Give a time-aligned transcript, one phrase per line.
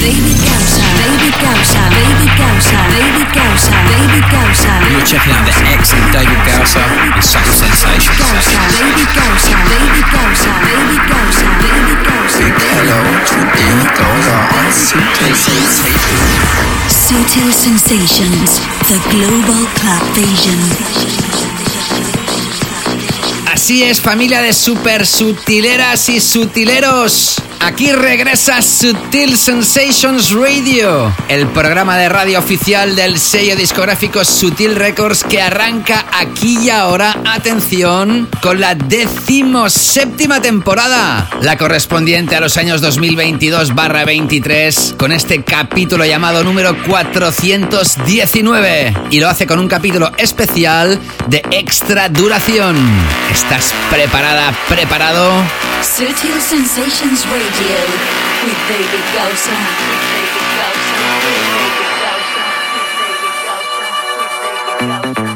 [0.00, 0.82] David Gausa.
[1.00, 1.80] David Gausa.
[1.96, 2.76] David Gausa.
[2.92, 3.72] David Gausa.
[3.88, 4.72] David Gausa.
[4.90, 8.18] You're checking out the excellent David Gausa and Subtle Sensations.
[8.20, 8.60] Gausa.
[8.76, 9.54] David Gausa.
[9.72, 10.50] David Gausa.
[10.68, 11.46] David Gausa.
[11.64, 12.44] David Gausa.
[12.76, 16.26] Hello to David Gausa on Subtle Sensations.
[16.92, 18.48] Subtle Sensations.
[18.88, 20.60] The Global Club Vision.
[23.52, 27.42] Así es, familia de super sutileras y sutileros.
[27.60, 35.24] Aquí regresa Sutil Sensations Radio, el programa de radio oficial del sello discográfico Sutil Records
[35.24, 42.82] que arranca aquí y ahora, atención, con la decimoséptima temporada, la correspondiente a los años
[42.82, 48.94] 2022-23, con este capítulo llamado número 419.
[49.10, 52.76] Y lo hace con un capítulo especial de extra duración.
[53.32, 55.32] ¿Estás preparada, preparado?
[55.82, 57.92] Sutil Sensations Radio Gausa.
[58.44, 59.54] With David Gausa.
[59.86, 60.96] With David Gausa.
[64.80, 65.35] With Gausa.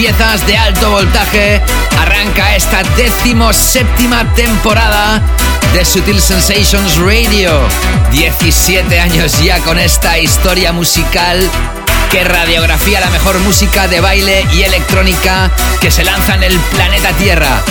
[0.00, 1.60] Piezas de alto voltaje
[1.98, 5.20] arranca esta decimoséptima temporada
[5.74, 7.60] de Sutil Sensations Radio.
[8.10, 11.38] 17 años ya con esta historia musical
[12.10, 15.50] que radiografía la mejor música de baile y electrónica
[15.82, 17.62] que se lanza en el planeta Tierra.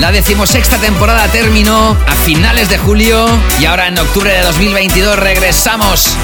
[0.00, 3.26] La decimosexta temporada terminó a finales de julio
[3.58, 6.14] y ahora en octubre de 2022 regresamos.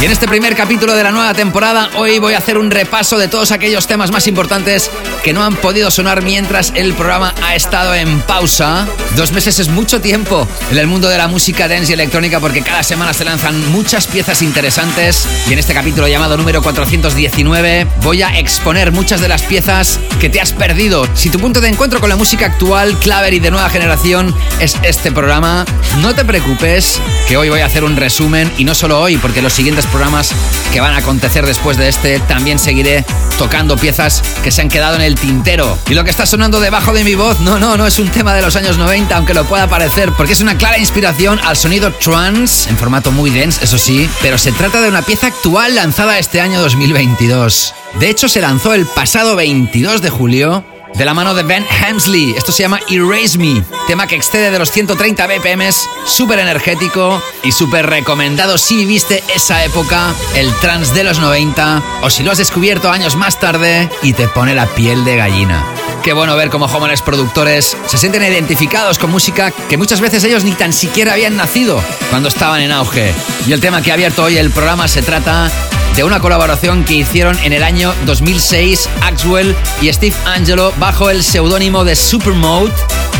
[0.00, 3.18] Y en este primer capítulo de la nueva temporada, hoy voy a hacer un repaso
[3.18, 4.92] de todos aquellos temas más importantes
[5.24, 8.86] que no han podido sonar mientras el programa ha estado en pausa.
[9.16, 12.62] Dos meses es mucho tiempo en el mundo de la música dance y electrónica porque
[12.62, 15.26] cada semana se lanzan muchas piezas interesantes.
[15.48, 20.28] Y en este capítulo llamado número 419 voy a exponer muchas de las piezas que
[20.28, 21.08] te has perdido.
[21.14, 24.76] Si tu punto de encuentro con la música actual, claver y de nueva generación es
[24.84, 25.64] este programa,
[26.02, 29.42] no te preocupes que hoy voy a hacer un resumen y no solo hoy, porque
[29.42, 30.34] los siguientes programas
[30.72, 33.04] que van a acontecer después de este también seguiré
[33.38, 35.78] tocando piezas que se han quedado en el tintero.
[35.88, 38.34] Y lo que está sonando debajo de mi voz, no, no, no es un tema
[38.34, 41.92] de los años 90, aunque lo pueda parecer, porque es una clara inspiración al sonido
[41.92, 46.18] trance, en formato muy dense, eso sí, pero se trata de una pieza actual lanzada
[46.18, 47.74] este año 2022.
[48.00, 50.64] De hecho, se lanzó el pasado 22 de julio
[50.98, 52.34] de la mano de Ben Hemsley.
[52.36, 55.62] Esto se llama Erase Me, tema que excede de los 130 BPM,
[56.04, 62.10] súper energético y súper recomendado si viviste esa época, el trance de los 90, o
[62.10, 65.64] si lo has descubierto años más tarde y te pone la piel de gallina.
[66.02, 70.42] Qué bueno ver cómo jóvenes productores se sienten identificados con música que muchas veces ellos
[70.42, 73.14] ni tan siquiera habían nacido cuando estaban en auge.
[73.46, 75.50] Y el tema que ha abierto hoy el programa se trata
[75.98, 81.24] de una colaboración que hicieron en el año 2006 Axwell y Steve Angelo bajo el
[81.24, 82.72] seudónimo de Supermode.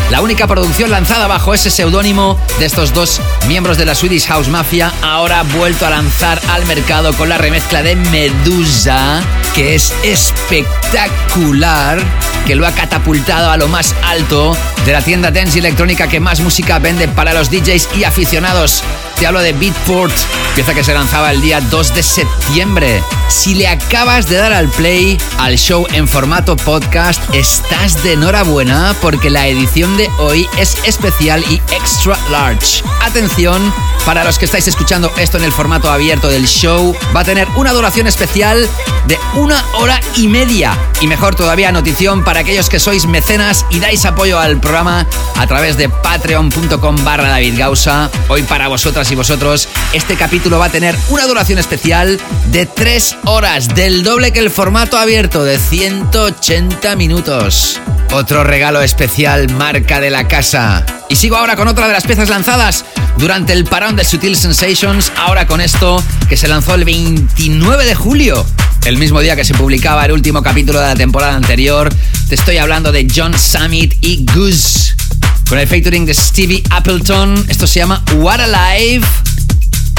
[0.09, 3.19] La única producción lanzada bajo ese seudónimo de estos dos
[3.49, 7.83] miembros de la Swedish House Mafia ahora vuelto a lanzar al mercado con la remezcla
[7.83, 9.21] de Medusa,
[9.53, 12.01] que es espectacular,
[12.47, 14.55] que lo ha catapultado a lo más alto
[14.85, 18.85] de la tienda dance electrónica que más música vende para los DJs y aficionados.
[19.19, 20.13] Te hablo de Beatport,
[20.55, 23.03] pieza que se lanzaba el día 2 de septiembre.
[23.27, 28.95] Si le acabas de dar al play al show en formato podcast, estás de enhorabuena
[29.01, 32.81] porque la edición de hoy es especial y extra large.
[33.01, 33.73] Atención,
[34.05, 37.47] para los que estáis escuchando esto en el formato abierto del show, va a tener
[37.57, 38.67] una duración especial
[39.05, 40.77] de una hora y media.
[41.01, 45.47] Y mejor todavía, notición para aquellos que sois mecenas y dais apoyo al programa a
[45.47, 48.09] través de patreon.com barra David Gausa.
[48.29, 52.19] Hoy para vosotras y vosotros, este capítulo va a tener una duración especial
[52.51, 57.79] de 3 horas, del doble que el formato abierto de 180 minutos.
[58.11, 60.85] Otro regalo especial, marca de la casa.
[61.09, 62.85] Y sigo ahora con otra de las piezas lanzadas
[63.17, 67.95] durante el parón de Sutil Sensations, ahora con esto que se lanzó el 29 de
[67.95, 68.45] julio.
[68.85, 71.93] El mismo día que se publicaba el último capítulo de la temporada anterior,
[72.27, 74.98] te estoy hablando de John Summit y Goose.
[75.49, 79.03] Con el featuring de Stevie Appleton, esto se llama What Alive.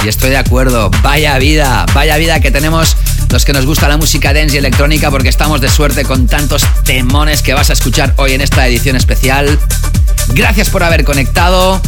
[0.04, 2.96] Y estoy de acuerdo, vaya vida, vaya vida que tenemos
[3.30, 6.64] los que nos gusta la música dance y electrónica porque estamos de suerte con tantos
[6.84, 9.58] temones que vas a escuchar hoy en esta edición especial.
[10.34, 11.82] Gracias por haber conectado.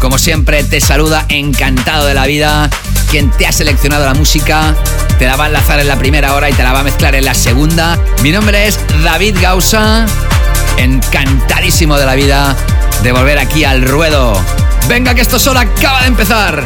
[0.00, 2.68] Como siempre, te saluda encantado de la vida
[3.12, 4.74] quien te ha seleccionado la música.
[5.20, 7.14] Te la va a enlazar en la primera hora y te la va a mezclar
[7.14, 7.96] en la segunda.
[8.24, 10.06] Mi nombre es David Gausa.
[10.78, 12.56] Encantadísimo de la vida
[13.02, 14.40] de volver aquí al ruedo.
[14.88, 16.64] Venga, que esto solo acaba de empezar.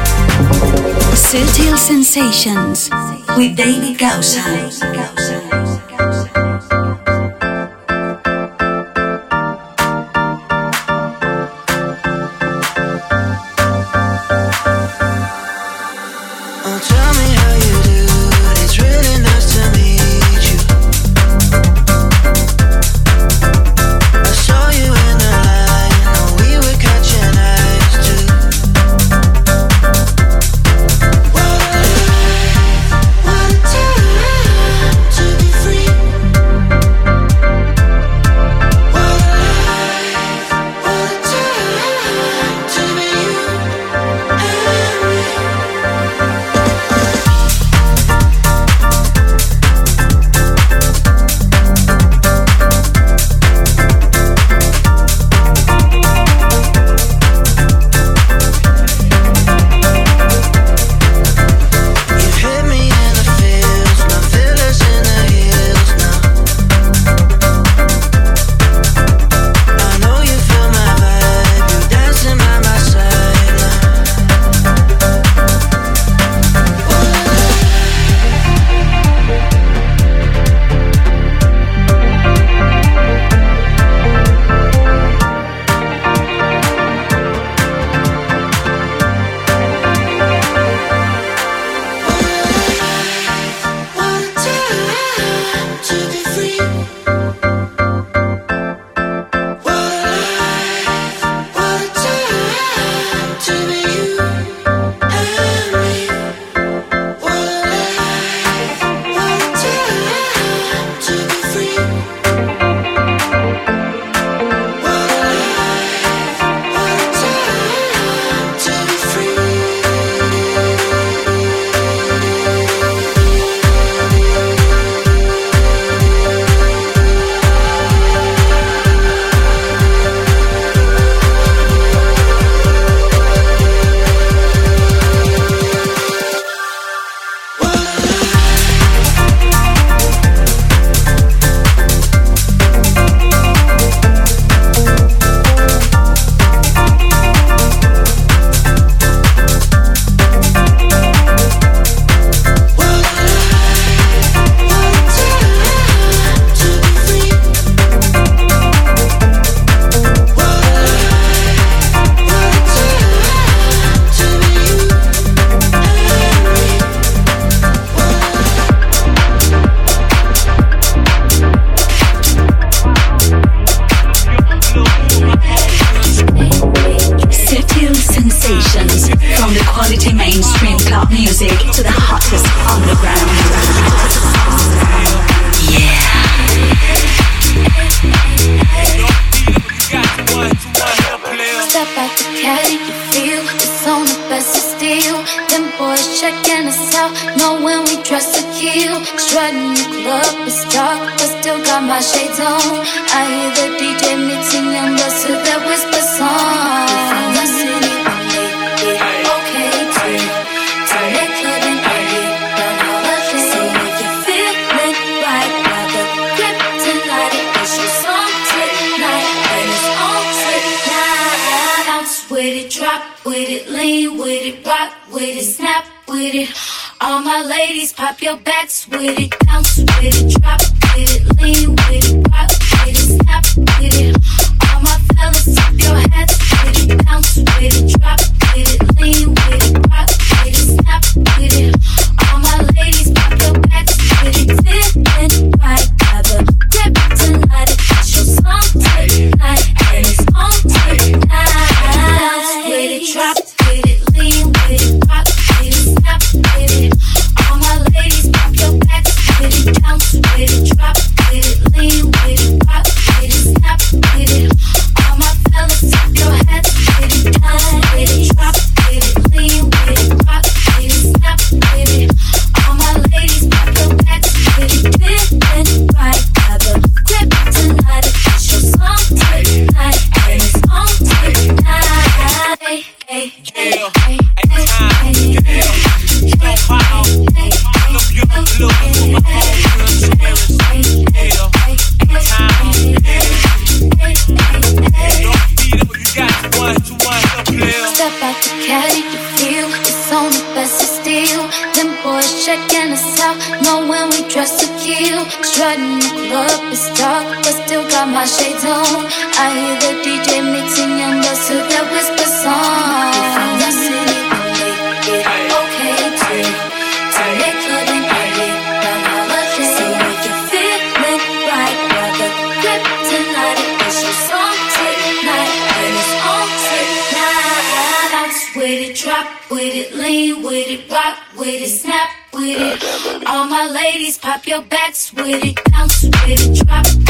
[334.30, 337.09] Pop your backs with it, bounce with it, drop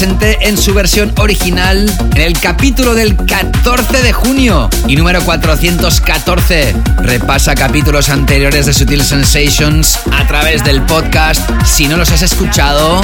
[0.00, 6.76] en su versión original en el capítulo del 14 de junio y número 414.
[6.98, 11.40] Repasa capítulos anteriores de Sutil Sensations a través del podcast.
[11.64, 13.00] Si no los has escuchado,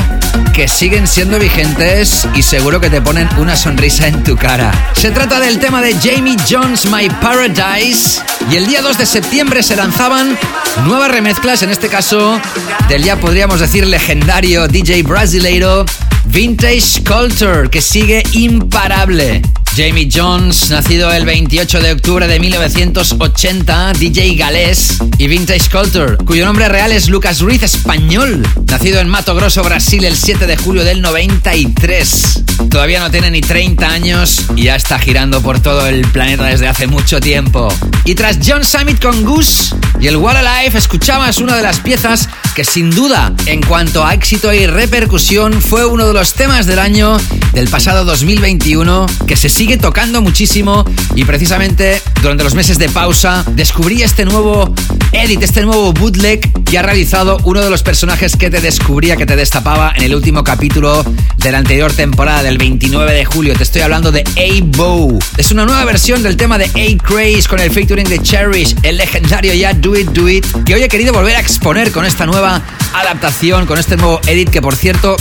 [0.52, 4.70] que siguen siendo vigentes y seguro que te ponen una sonrisa en tu cara.
[4.94, 8.20] Se trata del tema de Jamie Jones, My Paradise.
[8.52, 10.38] Y el día 2 de septiembre se lanzaban
[10.86, 12.40] nuevas remezclas, en este caso
[12.88, 15.84] del ya podríamos decir legendario DJ brasileiro
[16.34, 19.40] Vintage Culture, que sigue imparable.
[19.76, 26.44] Jamie Jones, nacido el 28 de octubre de 1980, DJ galés, y Vintage Culture, cuyo
[26.44, 30.84] nombre real es Lucas Ruiz, español, nacido en Mato Grosso, Brasil, el 7 de julio
[30.84, 32.42] del 93.
[32.70, 36.66] Todavía no tiene ni 30 años y ya está girando por todo el planeta desde
[36.68, 37.68] hace mucho tiempo.
[38.04, 42.23] Y tras John Summit con Goose y el What Alive, escuchabas una de las piezas
[42.54, 46.78] que sin duda, en cuanto a éxito y repercusión, fue uno de los temas del
[46.78, 47.16] año
[47.52, 50.84] del pasado 2021 que se sigue tocando muchísimo
[51.16, 54.72] y precisamente durante los meses de pausa descubrí este nuevo
[55.12, 59.26] edit, este nuevo bootleg que ha realizado uno de los personajes que te descubría, que
[59.26, 61.04] te destapaba en el último capítulo
[61.38, 63.54] de la anterior temporada del 29 de julio.
[63.54, 65.18] Te estoy hablando de A-Bow.
[65.36, 69.54] Es una nueva versión del tema de A-Craze con el featuring de Cherish, el legendario
[69.54, 72.62] ya Do It Do It, que hoy he querido volver a exponer con esta nueva
[72.94, 75.16] adaptación, con este nuevo edit que por cierto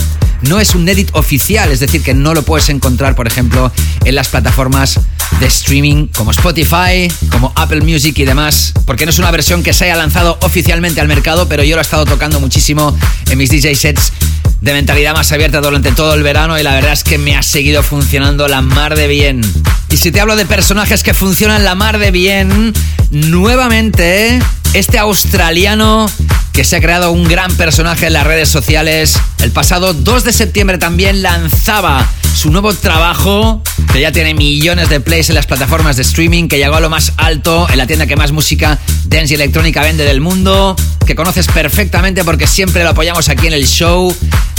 [0.48, 3.72] no es un edit oficial, es decir, que no lo puedes encontrar, por ejemplo,
[4.04, 5.00] en las plataformas
[5.44, 9.84] streaming como Spotify, como Apple Music y demás, porque no es una versión que se
[9.84, 12.96] haya lanzado oficialmente al mercado, pero yo lo he estado tocando muchísimo
[13.30, 14.12] en mis DJ sets
[14.60, 17.42] de mentalidad más abierta durante todo el verano y la verdad es que me ha
[17.42, 19.42] seguido funcionando la mar de bien.
[19.90, 22.72] Y si te hablo de personajes que funcionan la mar de bien,
[23.10, 24.40] nuevamente
[24.72, 26.06] este australiano
[26.54, 29.18] que se ha creado un gran personaje en las redes sociales.
[29.40, 33.60] El pasado 2 de septiembre también lanzaba su nuevo trabajo,
[33.94, 36.90] que ya tiene millones de plays en las plataformas de streaming, que llegó a lo
[36.90, 40.74] más alto en la tienda que más música dance y electrónica vende del mundo,
[41.06, 44.12] que conoces perfectamente porque siempre lo apoyamos aquí en el show.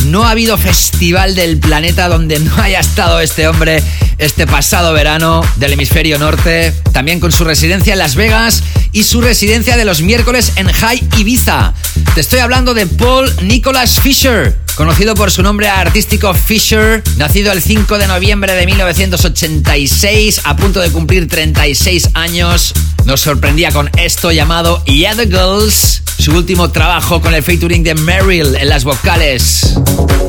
[0.05, 3.83] No ha habido festival del planeta donde no haya estado este hombre
[4.17, 9.19] este pasado verano del hemisferio norte, también con su residencia en Las Vegas y su
[9.21, 11.73] residencia de los miércoles en High Ibiza.
[12.13, 17.61] Te estoy hablando de Paul Nicholas Fisher, conocido por su nombre artístico Fisher, nacido el
[17.61, 22.73] 5 de noviembre de 1986, a punto de cumplir 36 años.
[23.05, 27.95] Nos sorprendía con esto llamado Yeah the Girls, su último trabajo con el featuring de
[27.95, 29.75] Meryl en las vocales.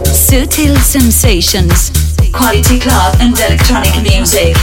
[0.04, 1.90] Sutil Sensations,
[2.32, 4.56] Quality Club and Electronic Music.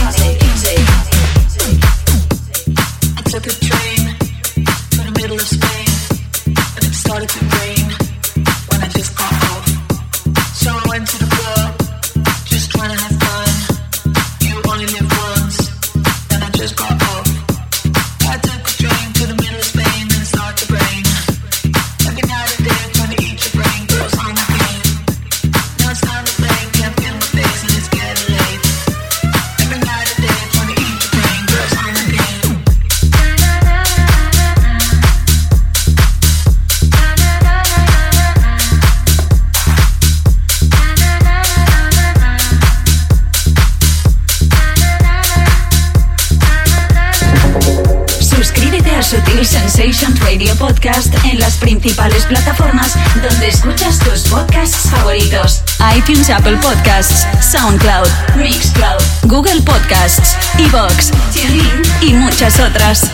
[51.56, 55.62] Principales plataformas donde escuchas tus podcasts favoritos.
[55.96, 63.10] iTunes, Apple Podcasts, SoundCloud, Mixcloud, Google Podcasts, Evox, TuneIn y muchas otras.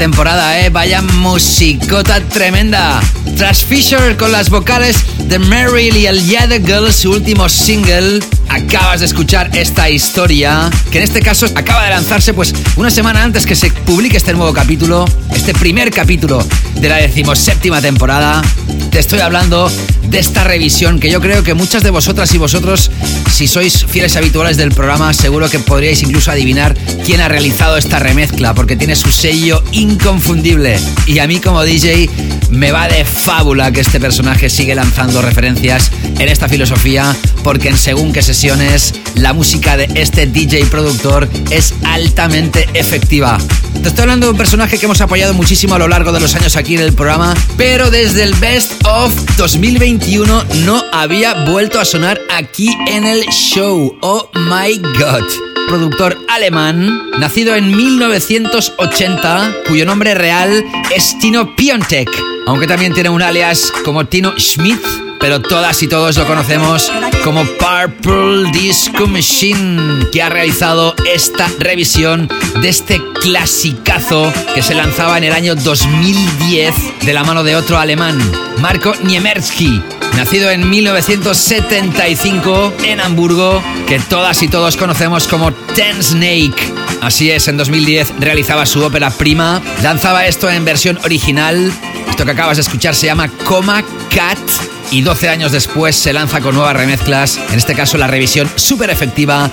[0.00, 0.70] Temporada, ¿eh?
[0.70, 3.02] Vaya musicota tremenda.
[3.36, 8.20] Tras Fisher con las vocales de Meryl y el Yeah the Girl, su último single,
[8.48, 13.22] acabas de escuchar esta historia, que en este caso acaba de lanzarse pues una semana
[13.22, 16.42] antes que se publique este nuevo capítulo, este primer capítulo
[16.76, 18.40] de la decimoséptima temporada.
[18.90, 19.70] Te estoy hablando
[20.08, 22.90] de esta revisión que yo creo que muchas de vosotras y vosotros,
[23.30, 27.98] si sois fieles habituales del programa, seguro que podríais incluso adivinar quién ha realizado esta
[27.98, 30.78] remezcla, porque tiene su sello inconfundible.
[31.06, 32.10] Y a mí como DJ
[32.50, 37.76] me va de fábula que este personaje sigue lanzando referencias en esta filosofía, porque en
[37.76, 43.38] según qué sesiones la música de este DJ productor es altamente efectiva.
[43.82, 46.34] Te estoy hablando de un personaje que hemos apoyado muchísimo a lo largo de los
[46.34, 51.86] años aquí en el programa, pero desde el Best of 2021 no había vuelto a
[51.86, 53.96] sonar aquí en el show.
[54.02, 55.24] Oh my god.
[55.66, 60.64] productor alemán, nacido en 1980, cuyo nombre real
[60.94, 62.10] es Tino Piontek,
[62.46, 66.90] aunque también tiene un alias como Tino Schmidt pero todas y todos lo conocemos
[67.22, 72.28] como Purple Disco Machine, que ha realizado esta revisión
[72.60, 77.78] de este clasicazo que se lanzaba en el año 2010 de la mano de otro
[77.78, 78.18] alemán,
[78.58, 79.82] Marco Niemersky.
[80.16, 86.74] Nacido en 1975 en Hamburgo, que todas y todos conocemos como Ten Snake.
[87.00, 91.72] Así es, en 2010 realizaba su ópera prima, lanzaba esto en versión original.
[92.08, 94.38] Esto que acabas de escuchar se llama Coma Cat
[94.90, 98.90] y 12 años después se lanza con nuevas remezclas, en este caso la revisión súper
[98.90, 99.50] efectiva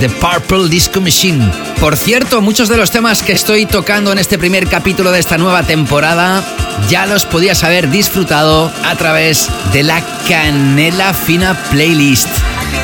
[0.00, 1.50] de Purple Disco Machine.
[1.80, 5.38] Por cierto, muchos de los temas que estoy tocando en este primer capítulo de esta
[5.38, 6.42] nueva temporada
[6.88, 12.28] ya los podías haber disfrutado a través de la Canela Fina Playlist.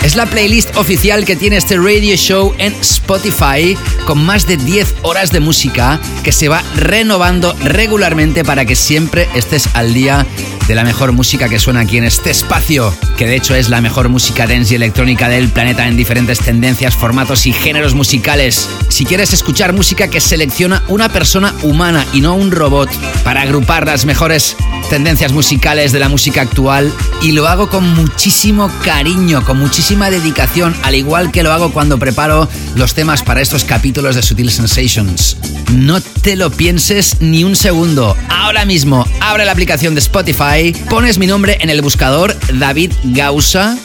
[0.03, 3.77] Es la playlist oficial que tiene este radio show en Spotify
[4.07, 9.29] con más de 10 horas de música que se va renovando regularmente para que siempre
[9.35, 10.27] estés al día
[10.71, 13.81] de la mejor música que suena aquí en este espacio, que de hecho es la
[13.81, 18.69] mejor música dance y electrónica del planeta en diferentes tendencias, formatos y géneros musicales.
[18.89, 22.89] Si quieres escuchar música que selecciona una persona humana y no un robot
[23.25, 24.57] para agrupar las mejores
[24.89, 30.77] tendencias musicales de la música actual y lo hago con muchísimo cariño, con muchísima dedicación,
[30.83, 35.39] al igual que lo hago cuando preparo los temas para estos capítulos de Sutil Sensations.
[35.73, 38.15] No te lo pienses ni un segundo.
[38.29, 43.79] Ahora mismo abre la aplicación de Spotify, pones mi nombre en el buscador David Gausa,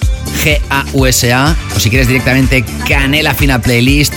[0.44, 4.14] G-A-U-S-A, o si quieres directamente Canela Fina Playlist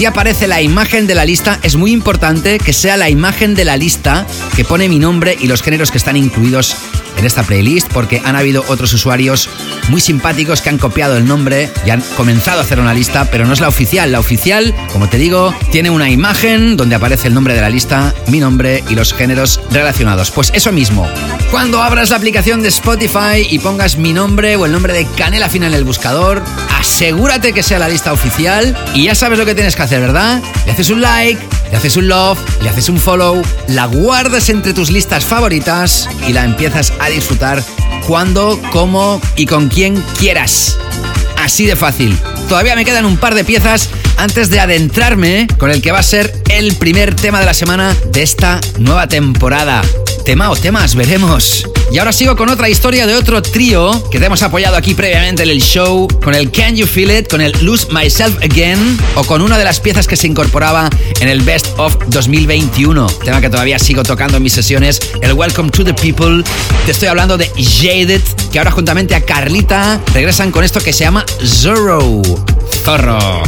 [0.00, 1.58] te aparece la imagen de la lista.
[1.62, 5.46] Es muy importante que sea la imagen de la lista que pone mi nombre y
[5.46, 6.74] los géneros que están incluidos
[7.16, 9.48] en esta playlist porque han habido otros usuarios
[9.88, 13.46] muy simpáticos que han copiado el nombre y han comenzado a hacer una lista, pero
[13.46, 14.12] no es la oficial.
[14.12, 18.14] La oficial, como te digo, tiene una imagen donde aparece el nombre de la lista,
[18.28, 20.30] mi nombre y los géneros relacionados.
[20.30, 21.08] Pues eso mismo.
[21.50, 25.48] Cuando abras la aplicación de Spotify y pongas mi nombre o el nombre de Canela
[25.48, 26.42] Fina en el buscador,
[26.78, 30.42] asegúrate que sea la lista oficial y ya sabes lo que tienes que hacer, ¿verdad?
[30.66, 31.40] Le haces un like,
[31.70, 36.32] le haces un love, le haces un follow, la guardas entre tus listas favoritas y
[36.32, 37.62] la empiezas a disfrutar
[38.06, 40.76] cuando, cómo y con quien quieras.
[41.38, 42.18] Así de fácil.
[42.48, 46.02] Todavía me quedan un par de piezas antes de adentrarme con el que va a
[46.02, 49.82] ser el primer tema de la semana de esta nueva temporada.
[50.24, 51.64] Tema o temas, veremos.
[51.92, 55.42] Y ahora sigo con otra historia de otro trío que te hemos apoyado aquí previamente
[55.42, 59.24] en el show, con el Can You Feel It, con el Lose Myself Again o
[59.24, 60.88] con una de las piezas que se incorporaba
[61.18, 65.70] en el Best of 2021, tema que todavía sigo tocando en mis sesiones, el Welcome
[65.70, 66.44] to the People.
[66.86, 68.22] Te estoy hablando de Jaded,
[68.52, 72.22] que ahora juntamente a Carlita regresan con esto que se llama Zorro.
[72.82, 73.42] Zorro.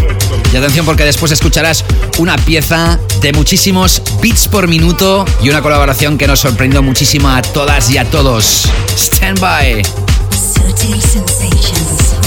[0.52, 1.84] Y atención porque después escucharás
[2.18, 7.42] una pieza de muchísimos beats por minuto y una colaboración que nos sorprendió muchísimo a
[7.42, 8.68] todas y a todos.
[8.96, 9.82] Stand by.
[10.62, 12.21] no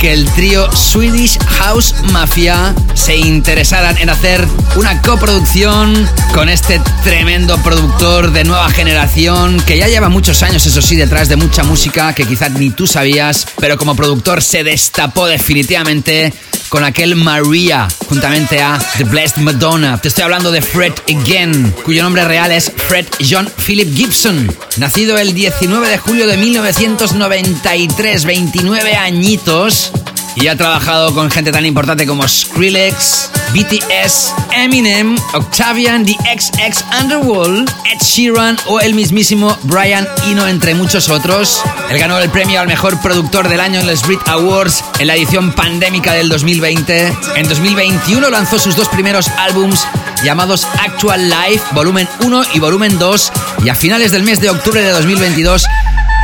[0.00, 4.46] que el trío Swedish House Mafia se interesaran en hacer
[4.76, 10.80] una coproducción con este tremendo productor de nueva generación que ya lleva muchos años, eso
[10.80, 15.26] sí, detrás de mucha música que quizás ni tú sabías, pero como productor se destapó
[15.26, 16.32] definitivamente
[16.70, 20.00] con aquel Maria, juntamente a The Blessed Madonna.
[20.00, 24.50] Te estoy hablando de Fred Again, cuyo nombre real es Fred John Philip Gibson.
[24.78, 29.90] Nacido el 19 de julio de 1993, 29 añitos,
[30.36, 37.70] y ha trabajado con gente tan importante como Skrillex, BTS, Eminem, Octavian, The XX Underworld,
[37.90, 41.62] Ed Sheeran o el mismísimo Brian Eno, entre muchos otros.
[41.90, 45.16] Él ganó el premio al mejor productor del año en los Brit Awards en la
[45.16, 47.12] edición pandémica del 2020.
[47.36, 49.86] En 2021 lanzó sus dos primeros álbums
[50.24, 53.32] llamados Actual Life, volumen 1 y volumen 2,
[53.64, 55.66] y a finales del mes de octubre de 2022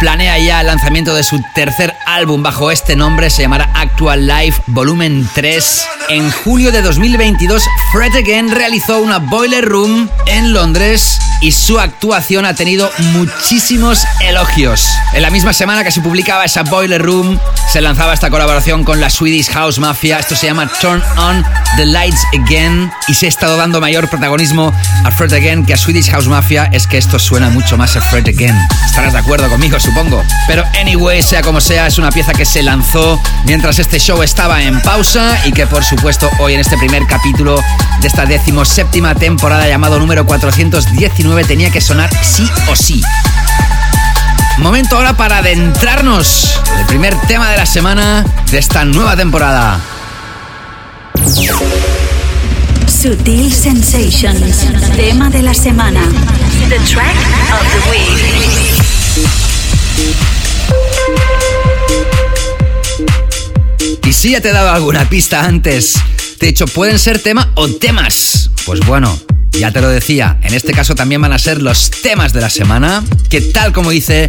[0.01, 4.63] planea ya el lanzamiento de su tercer álbum bajo este nombre, se llamará Actual Life
[4.69, 5.87] Volumen 3.
[6.09, 7.63] En julio de 2022,
[7.93, 14.89] Fred Again realizó una Boiler Room en Londres y su actuación ha tenido muchísimos elogios.
[15.13, 17.39] En la misma semana que se publicaba esa Boiler Room,
[17.71, 20.19] se lanzaba esta colaboración con la Swedish House Mafia.
[20.19, 21.45] Esto se llama Turn On
[21.77, 24.73] the Lights Again y se ha estado dando mayor protagonismo
[25.05, 26.71] a Fred Again que a Swedish House Mafia.
[26.73, 28.57] Es que esto suena mucho más a Fred Again.
[28.87, 30.23] Estarás de acuerdo conmigo, supongo.
[30.47, 34.63] Pero anyway, sea como sea, es una pieza que se lanzó mientras este show estaba
[34.63, 37.63] en pausa y que por supuesto hoy en este primer capítulo
[38.01, 43.03] de esta decimoséptima temporada llamado número 419 tenía que sonar sí o sí.
[44.59, 49.81] Momento ahora para adentrarnos el primer tema de la semana de esta nueva temporada.
[52.87, 56.01] Sutil Sensations, tema de la semana.
[56.69, 57.17] The track
[57.53, 58.27] of the week.
[64.07, 65.95] Y si ya te he dado alguna pista antes,
[66.41, 68.51] de hecho pueden ser tema o temas.
[68.65, 69.19] Pues bueno,
[69.59, 72.51] ya te lo decía, en este caso también van a ser los temas de la
[72.51, 74.29] semana, que tal como hice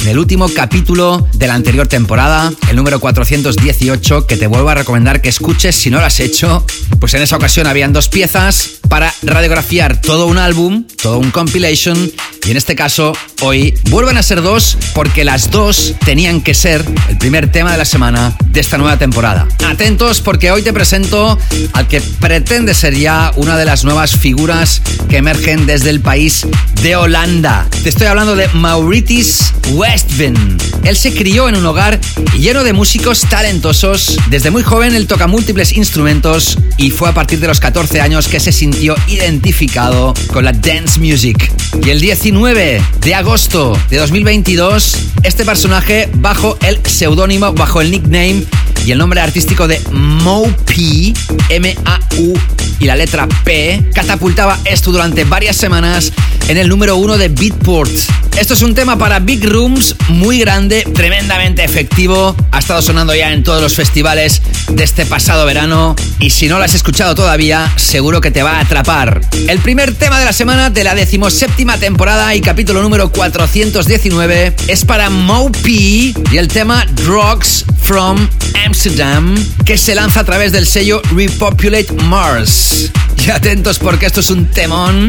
[0.00, 4.74] en el último capítulo de la anterior temporada, el número 418, que te vuelvo a
[4.74, 6.64] recomendar que escuches si no lo has hecho,
[7.00, 12.10] pues en esa ocasión habían dos piezas para radiografiar todo un álbum, todo un compilation,
[12.46, 13.12] y en este caso
[13.42, 17.78] hoy vuelven a ser dos porque las dos tenían que ser el primer tema de
[17.78, 19.48] la semana de esta nueva temporada.
[19.66, 21.38] Atentos porque hoy te presento
[21.72, 24.65] al que pretende ser ya una de las nuevas figuras
[25.08, 26.46] que emergen desde el país
[26.82, 27.66] de Holanda.
[27.82, 30.58] Te estoy hablando de Mauritis Westven.
[30.84, 32.00] Él se crió en un hogar
[32.38, 34.18] lleno de músicos talentosos.
[34.28, 38.28] Desde muy joven él toca múltiples instrumentos y fue a partir de los 14 años
[38.28, 41.52] que se sintió identificado con la dance music.
[41.84, 48.44] Y el 19 de agosto de 2022, este personaje bajo el seudónimo, bajo el nickname
[48.86, 51.12] y el nombre artístico de Mopi,
[51.48, 52.34] M-A-U
[52.78, 56.12] y la letra P, catapultaba esto durante varias semanas
[56.46, 57.90] en el número uno de Beatport.
[58.38, 62.36] Esto es un tema para Big Rooms muy grande, tremendamente efectivo.
[62.52, 66.58] Ha estado sonando ya en todos los festivales de este pasado verano y si no
[66.58, 69.20] lo has escuchado todavía, seguro que te va a atrapar.
[69.48, 74.84] El primer tema de la semana de la decimoséptima temporada y capítulo número 419 es
[74.84, 78.28] para Mopi y el tema Drugs from
[78.64, 78.75] Amsterdam
[79.64, 82.92] que se lanza a través del sello Repopulate Mars.
[83.16, 85.08] Y atentos porque esto es un temón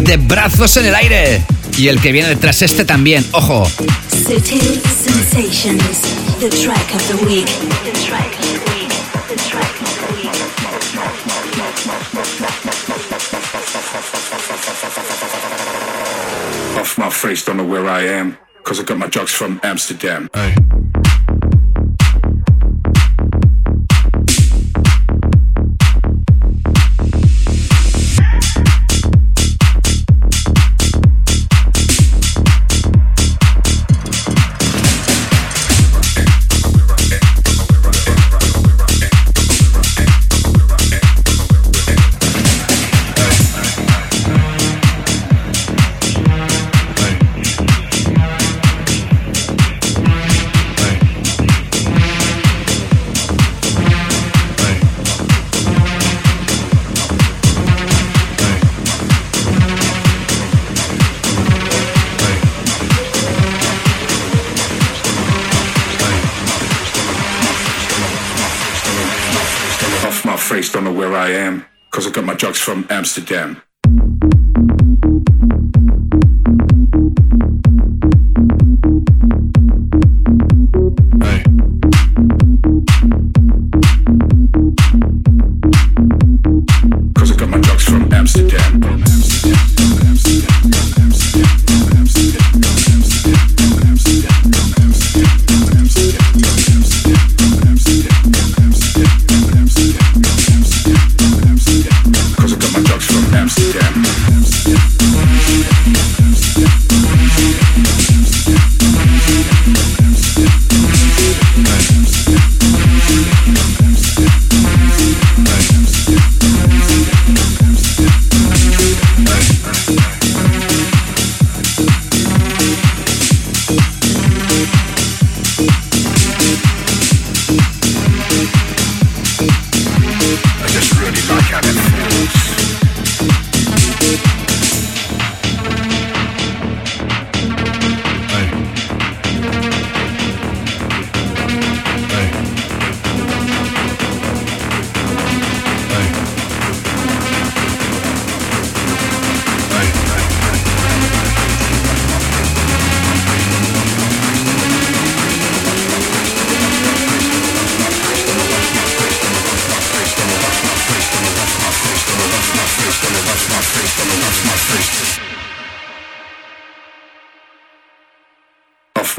[0.00, 1.42] de brazos en el aire.
[1.78, 3.62] Y el que viene detrás este también, ojo.
[16.78, 18.36] Off my face, don't know where I am.
[18.62, 20.28] Cause I got my drugs from Amsterdam.
[73.20, 73.69] Amsterdam.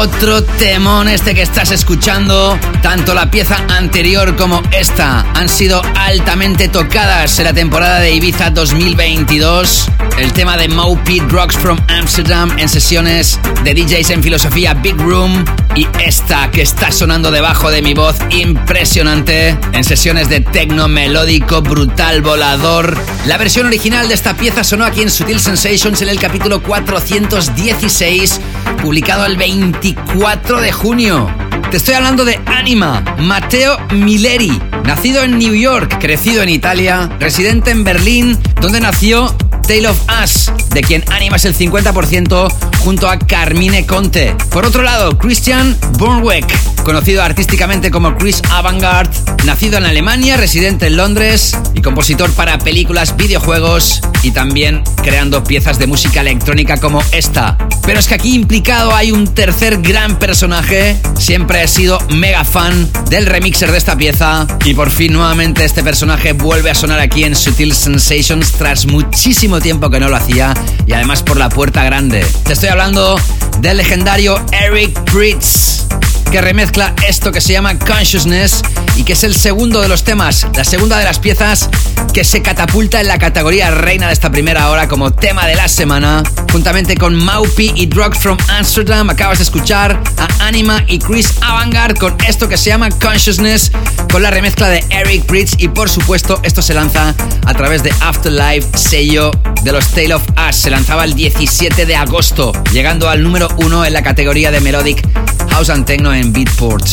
[0.00, 2.58] Otro temón este que estás escuchando.
[2.82, 8.50] Tanto la pieza anterior como esta han sido altamente tocadas en la temporada de Ibiza
[8.50, 9.88] 2022.
[10.18, 10.68] El tema de
[11.04, 15.44] Pete Rocks from Amsterdam en sesiones de DJs en filosofía Big Room.
[15.76, 21.62] Y esta que está sonando debajo de mi voz, impresionante, en sesiones de tecno melódico,
[21.62, 22.98] brutal, volador.
[23.26, 28.40] La versión original de esta pieza sonó aquí en Sutil Sensations en el capítulo 416
[28.80, 31.28] publicado el 24 de junio.
[31.70, 37.70] Te estoy hablando de Anima, Matteo Milleri, nacido en New York, crecido en Italia, residente
[37.70, 39.36] en Berlín, donde nació
[39.68, 44.34] Tale of Us, de quien Anima es el 50% junto a Carmine Conte.
[44.50, 46.46] Por otro lado, Christian Bornweck,
[46.82, 53.16] conocido artísticamente como Chris Avantgarde, nacido en Alemania, residente en Londres y compositor para películas,
[53.16, 57.56] videojuegos y también creando piezas de música electrónica como esta.
[57.84, 60.96] Pero es que aquí implicado hay un tercer gran personaje.
[61.18, 65.82] Siempre he sido mega fan del remixer de esta pieza y por fin nuevamente este
[65.82, 70.54] personaje vuelve a sonar aquí en Sutil Sensations tras muchísimo tiempo que no lo hacía
[70.86, 72.26] y además por la puerta grande.
[72.44, 73.16] Te estoy hablando
[73.60, 75.86] del legendario Eric Pritz
[76.30, 78.62] que remezcla esto que se llama Consciousness
[78.94, 81.68] y que es el segundo de los temas, la segunda de las piezas
[82.14, 85.68] que se catapulta en la categoría reina de esta primera hora como tema de la
[85.68, 89.10] semana, juntamente con Maupi y Drugs from Amsterdam.
[89.10, 93.72] Acabas de escuchar a Anima y Chris Avantgarde con esto que se llama Consciousness,
[94.12, 97.92] con la remezcla de Eric Bridge y por supuesto esto se lanza a través de
[98.00, 99.32] Afterlife, sello
[99.62, 100.56] de los Tale of Us.
[100.56, 105.06] Se lanzaba el 17 de agosto, llegando al número uno en la categoría de Melodic
[105.50, 106.86] House and Techno en Beatport.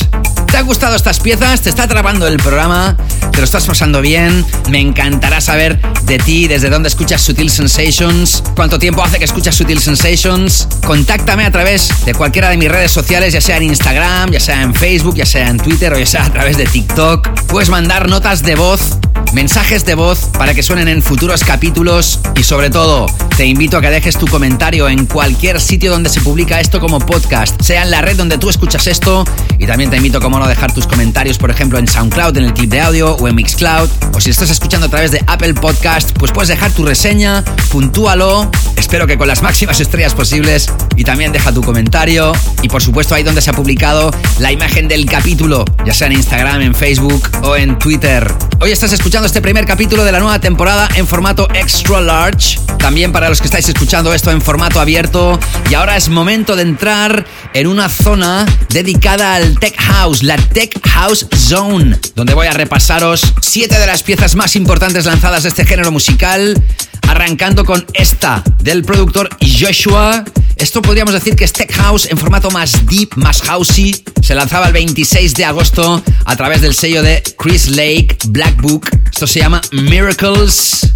[0.47, 1.61] ¿Te han gustado estas piezas?
[1.61, 2.95] ¿Te está atrapando el programa?
[3.31, 4.45] ¿Te lo estás pasando bien?
[4.69, 9.55] Me encantará saber de ti, desde dónde escuchas Sutil Sensations, cuánto tiempo hace que escuchas
[9.55, 10.67] Sutil Sensations.
[10.85, 14.61] Contáctame a través de cualquiera de mis redes sociales, ya sea en Instagram, ya sea
[14.61, 17.27] en Facebook, ya sea en Twitter o ya sea a través de TikTok.
[17.47, 18.97] Puedes mandar notas de voz
[19.33, 23.81] mensajes de voz para que suenen en futuros capítulos y sobre todo te invito a
[23.81, 26.21] que dejes tu comentario en cualquier sitio donde se
[26.55, 29.25] esto como podcast, sea en la red donde tú escuchas esto
[29.59, 32.53] y también te invito como no dejar tus comentarios por ejemplo en SoundCloud, en el
[32.53, 36.17] clip de audio o en Mixcloud o si estás escuchando a través de Apple Podcast
[36.17, 41.31] pues puedes dejar tu reseña, puntúalo, espero que con las máximas estrellas posibles y también
[41.31, 42.31] deja tu comentario
[42.61, 46.13] y por supuesto ahí donde se ha publicado la imagen del capítulo, ya sea en
[46.13, 48.33] Instagram, en Facebook o en Twitter.
[48.59, 52.59] Hoy estás escuchando este primer capítulo de la nueva temporada en formato extra large.
[52.79, 55.39] También para los que estáis escuchando esto en formato abierto.
[55.69, 57.25] Y ahora es momento de entrar
[57.55, 63.21] en una zona dedicada al Tech House, la Tech House Zone, donde voy a repasaros
[63.41, 66.61] siete de las piezas más importantes lanzadas de este género musical,
[67.07, 70.23] arrancando con esta del productor Joshua.
[70.57, 74.03] Esto podríamos decir que es Tech House en formato más deep, más housey.
[74.21, 78.91] Se lanzaba el 26 de agosto a través del sello de Chris Lake, Black Book.
[79.11, 80.87] Esto se llama Miracles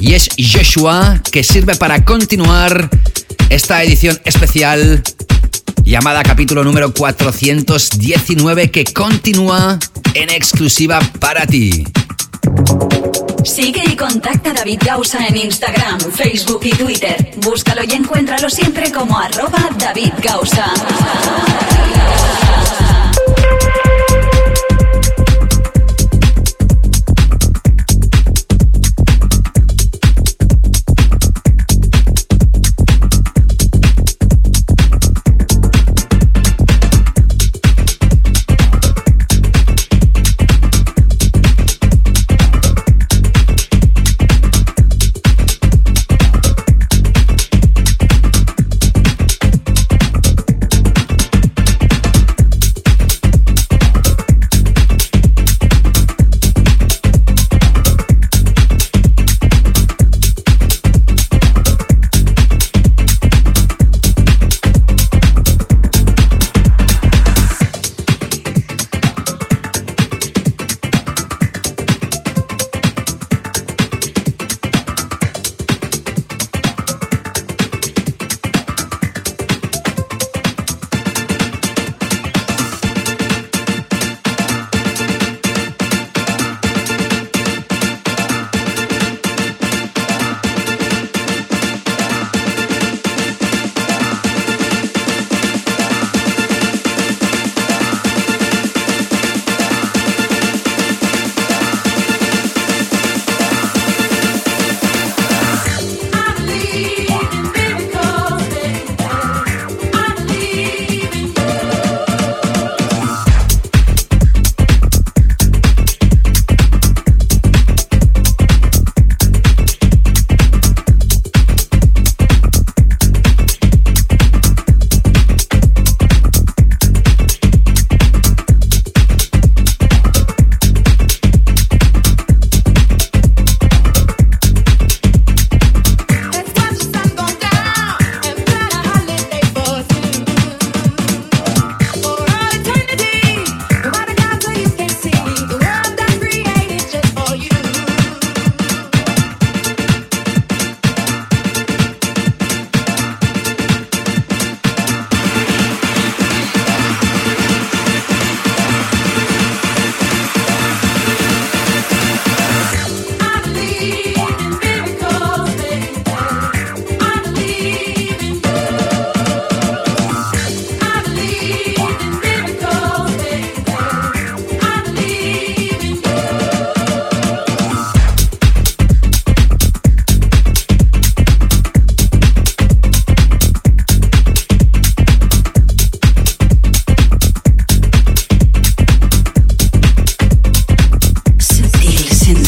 [0.00, 2.90] y es Joshua que sirve para continuar
[3.50, 5.02] esta edición especial
[5.84, 9.78] llamada capítulo número 419 que continúa
[10.14, 11.84] en exclusiva para ti.
[13.44, 17.32] Sigue y contacta a David Gausa en Instagram, Facebook y Twitter.
[17.36, 20.72] Búscalo y encuéntralo siempre como arroba David Gausa.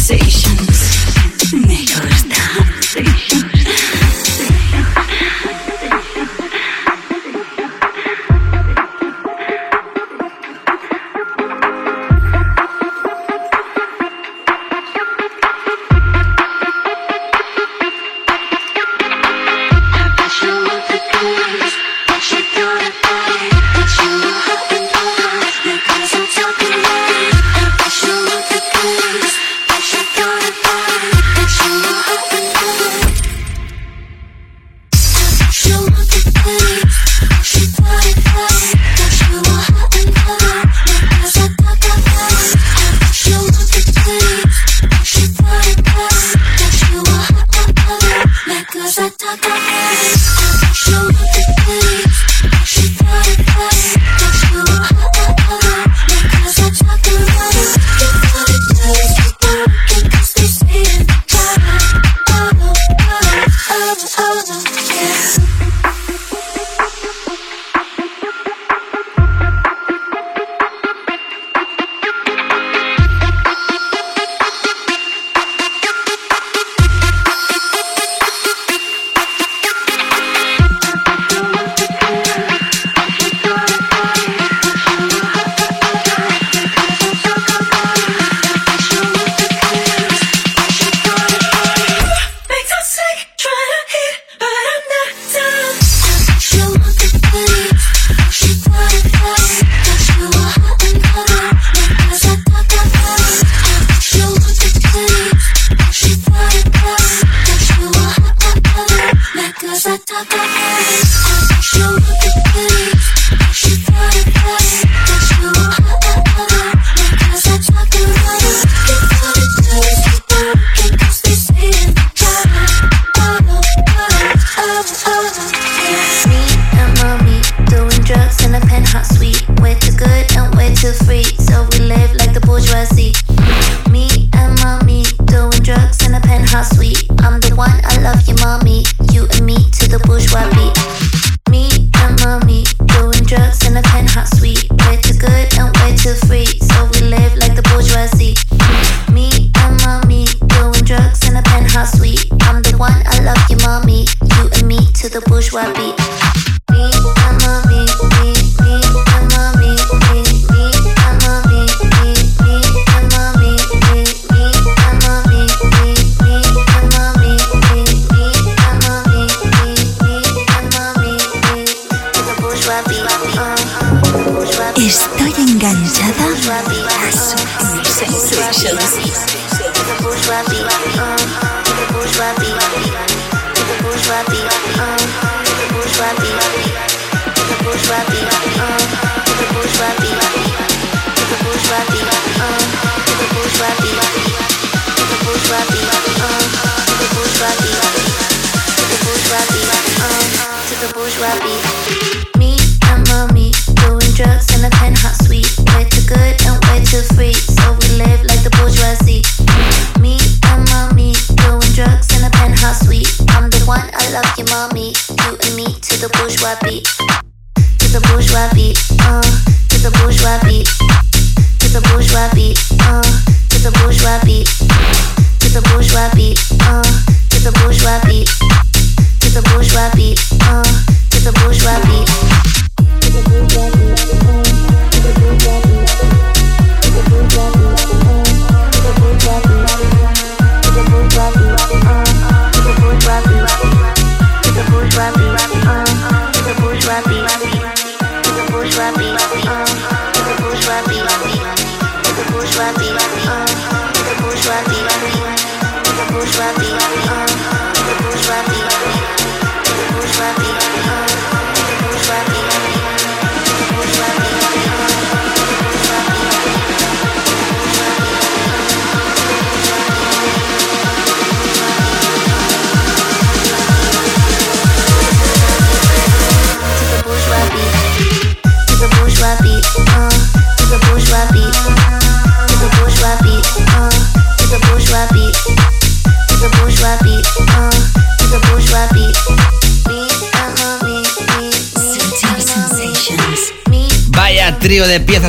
[0.08, 0.37] conversation.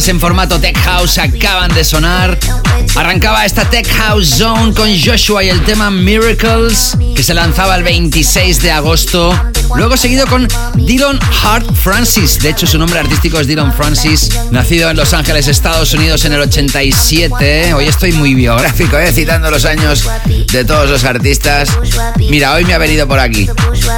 [0.07, 2.37] En formato Tech House acaban de sonar.
[2.95, 7.83] Arrancaba esta Tech House Zone con Joshua y el tema Miracles, que se lanzaba el
[7.83, 9.48] 26 de agosto.
[9.75, 12.39] Luego seguido con Dylan Hart Francis.
[12.39, 14.29] De hecho, su nombre artístico es Dylan Francis.
[14.51, 17.73] Nacido en Los Ángeles, Estados Unidos en el 87.
[17.73, 19.11] Hoy estoy muy biográfico, ¿eh?
[19.11, 20.09] citando los años
[20.51, 21.69] de todos los artistas.
[22.17, 23.47] Mira, hoy me ha venido por aquí.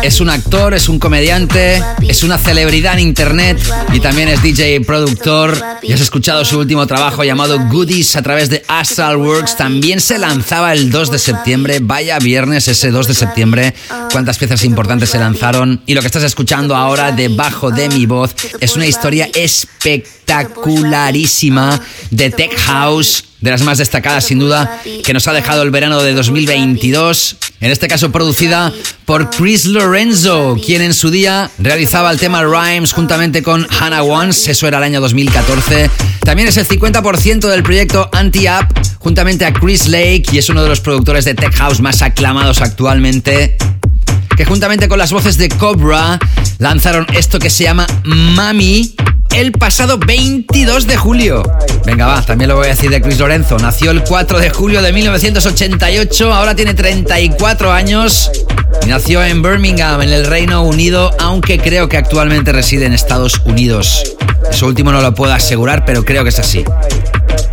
[0.04, 3.60] Es un actor, es un comediante, es una celebridad en internet
[3.94, 5.58] y también es DJ y productor.
[5.82, 9.58] Y has escuchado su último trabajo llamado Goodies a través de Astral Works.
[9.58, 11.80] También se lanzaba el 2 de septiembre.
[11.82, 13.74] Vaya viernes ese 2 de septiembre.
[14.12, 15.82] Cuántas piezas importantes se lanzaron.
[15.86, 22.30] Y lo que estás escuchando ahora debajo de mi voz es una historia espectacularísima de
[22.30, 26.14] Tech House de las más destacadas sin duda, que nos ha dejado el verano de
[26.14, 28.72] 2022, en este caso producida
[29.06, 34.52] por Chris Lorenzo, quien en su día realizaba el tema Rhymes juntamente con Hannah Once,
[34.52, 35.90] eso era el año 2014.
[36.24, 40.70] También es el 50% del proyecto Anti-App, juntamente a Chris Lake, y es uno de
[40.70, 43.58] los productores de Tech House más aclamados actualmente
[44.36, 46.20] que juntamente con las voces de Cobra
[46.58, 48.96] lanzaron esto que se llama Mami
[49.34, 51.44] el pasado 22 de julio.
[51.86, 53.58] Venga, va, también lo voy a decir de Chris Lorenzo.
[53.58, 58.30] Nació el 4 de julio de 1988, ahora tiene 34 años
[58.84, 63.42] y nació en Birmingham, en el Reino Unido, aunque creo que actualmente reside en Estados
[63.46, 64.04] Unidos.
[64.52, 66.64] Eso último no lo puedo asegurar, pero creo que es así.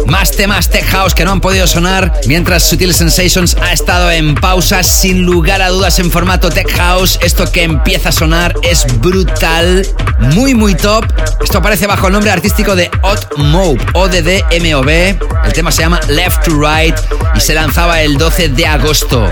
[0.07, 4.35] Más temas Tech House que no han podido sonar mientras Sutil Sensations ha estado en
[4.35, 7.19] pausa sin lugar a dudas en formato Tech House.
[7.23, 9.87] Esto que empieza a sonar es brutal,
[10.35, 11.05] muy muy top.
[11.43, 15.19] Esto aparece bajo el nombre artístico de Odd Mob, O-D-D-M-O-B.
[15.45, 16.97] El tema se llama Left to Right
[17.35, 19.31] y se lanzaba el 12 de agosto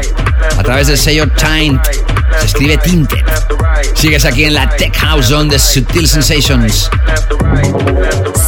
[0.58, 1.80] a través del sello Tint.
[2.40, 3.24] Se escribe Tinted.
[3.94, 6.90] Sigues aquí en la Tech House Zone de Sutil Sensations.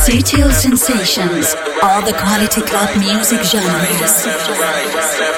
[0.04, 1.56] Sutil Sensations.
[1.82, 5.37] All the quality club music genres.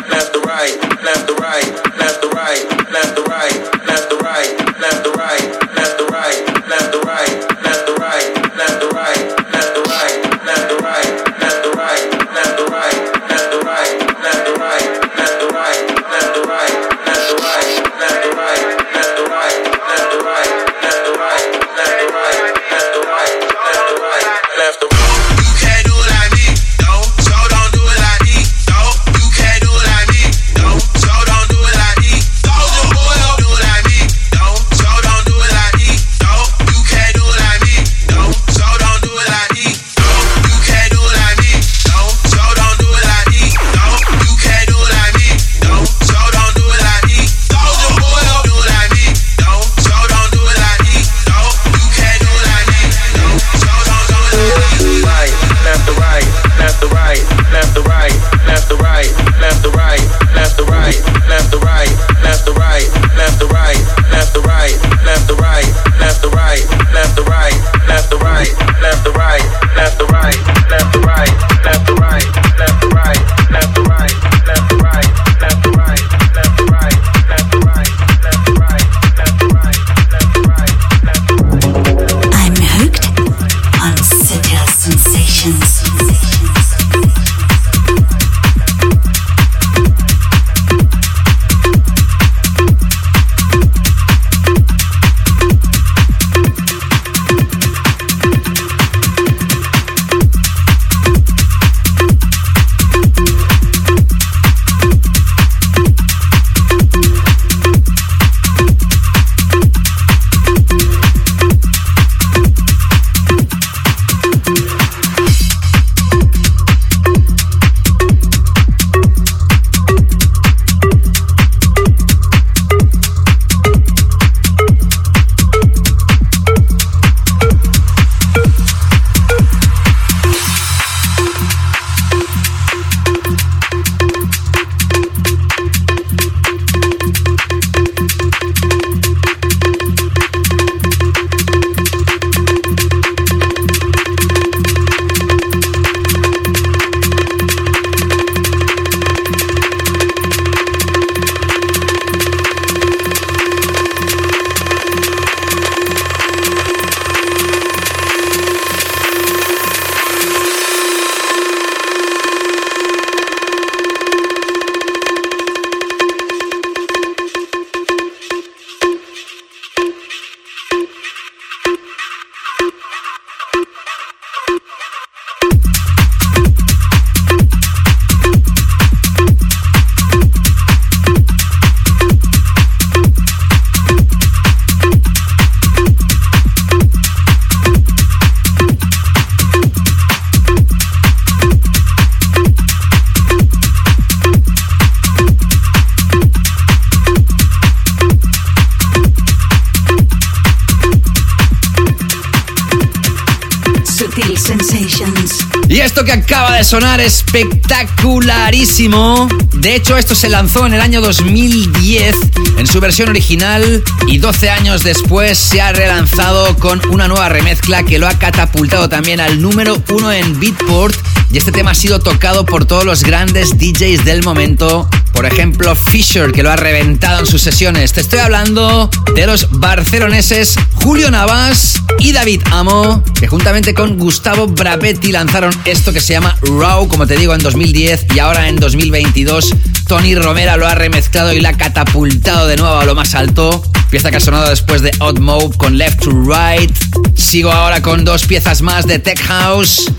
[206.63, 209.27] sonar espectacularísimo.
[209.53, 212.15] De hecho, esto se lanzó en el año 2010
[212.57, 217.83] en su versión original y 12 años después se ha relanzado con una nueva remezcla
[217.83, 220.95] que lo ha catapultado también al número uno en Beatport.
[221.31, 224.87] Y este tema ha sido tocado por todos los grandes DJs del momento.
[225.13, 227.93] Por ejemplo, Fisher, que lo ha reventado en sus sesiones.
[227.93, 234.47] Te estoy hablando de los barceloneses Julio Navas y David Amo, que juntamente con Gustavo
[234.47, 238.55] Bravetti lanzaron esto que se llama Raw, como te digo, en 2010 y ahora en
[238.55, 239.51] 2022
[239.87, 243.63] Tony Romera lo ha remezclado y la ha catapultado de nuevo a lo más alto.
[243.91, 246.75] Pieza que ha sonado después de Odd Mode con Left to Right.
[247.13, 249.91] Sigo ahora con dos piezas más de Tech House.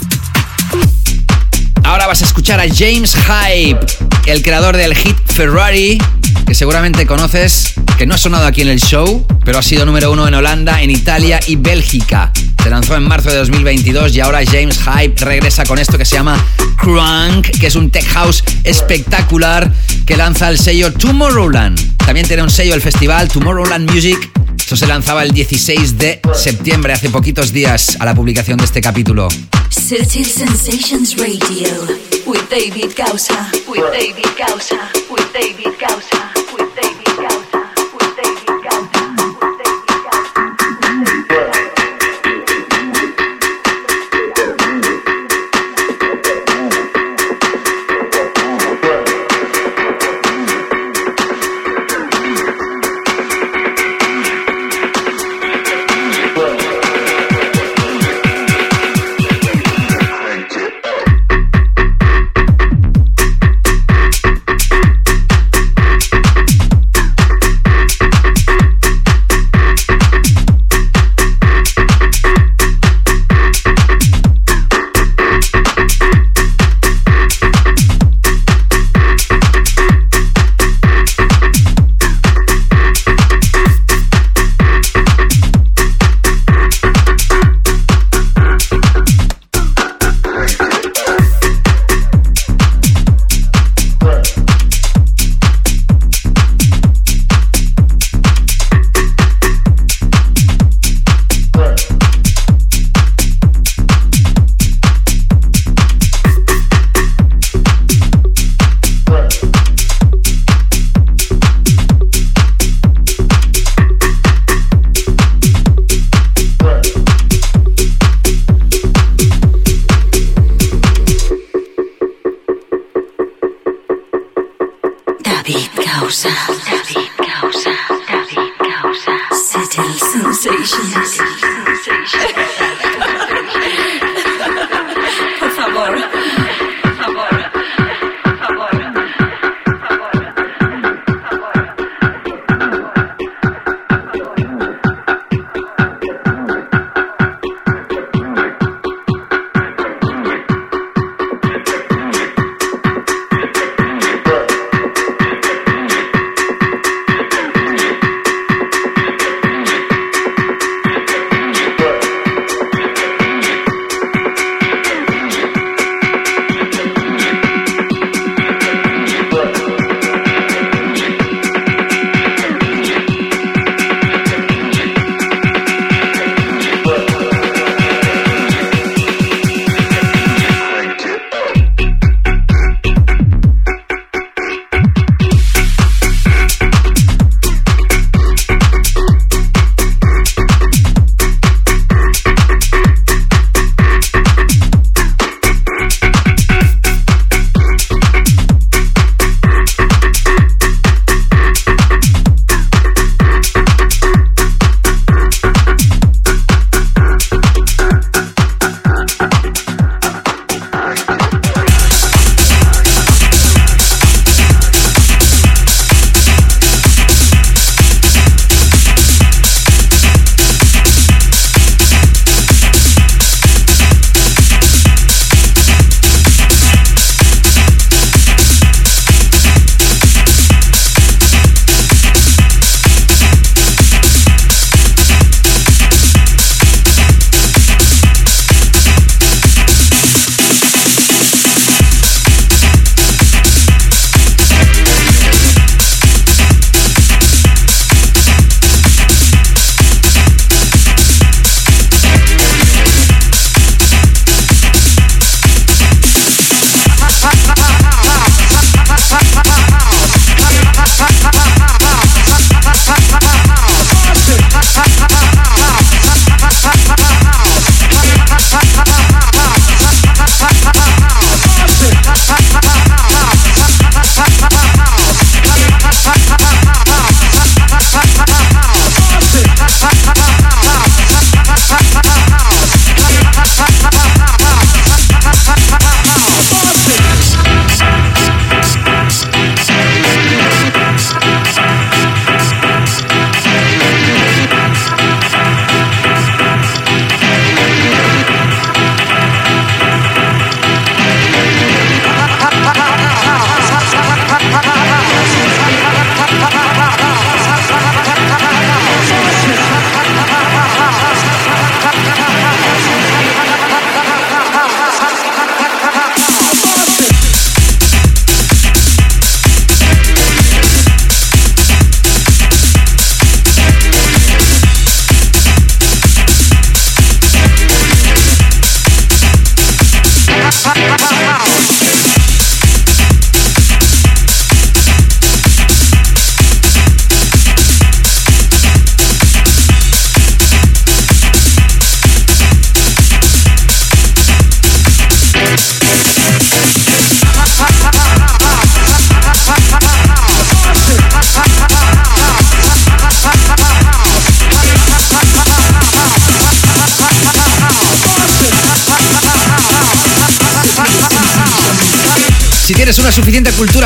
[1.85, 3.79] Ahora vas a escuchar a James Hype,
[4.27, 5.99] el creador del hit Ferrari,
[6.47, 10.11] que seguramente conoces, que no ha sonado aquí en el show, pero ha sido número
[10.13, 12.33] uno en Holanda, en Italia y Bélgica.
[12.63, 16.17] Se lanzó en marzo de 2022 y ahora James Hype regresa con esto que se
[16.17, 16.45] llama
[16.79, 19.73] Crunk, que es un tech house espectacular
[20.07, 21.97] que lanza el sello Tomorrowland.
[21.99, 26.93] También tiene un sello el festival Tomorrowland Music Esto se lanzaba el 16 de septiembre,
[26.93, 29.29] hace poquitos días, a la publicación de este capítulo.
[29.71, 36.02] Sensations Radio with David Gausa, with David Gausa, with David Gausa.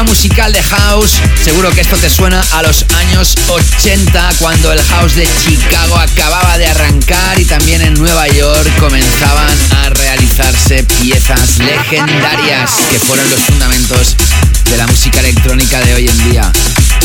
[0.06, 1.12] Musical de house,
[1.42, 6.56] seguro que esto te suena a los años 80, cuando el house de Chicago acababa
[6.58, 13.40] de arrancar y también en Nueva York comenzaban a realizarse piezas legendarias que fueron los
[13.40, 14.16] fundamentos
[14.64, 16.52] de la música electrónica de hoy en día.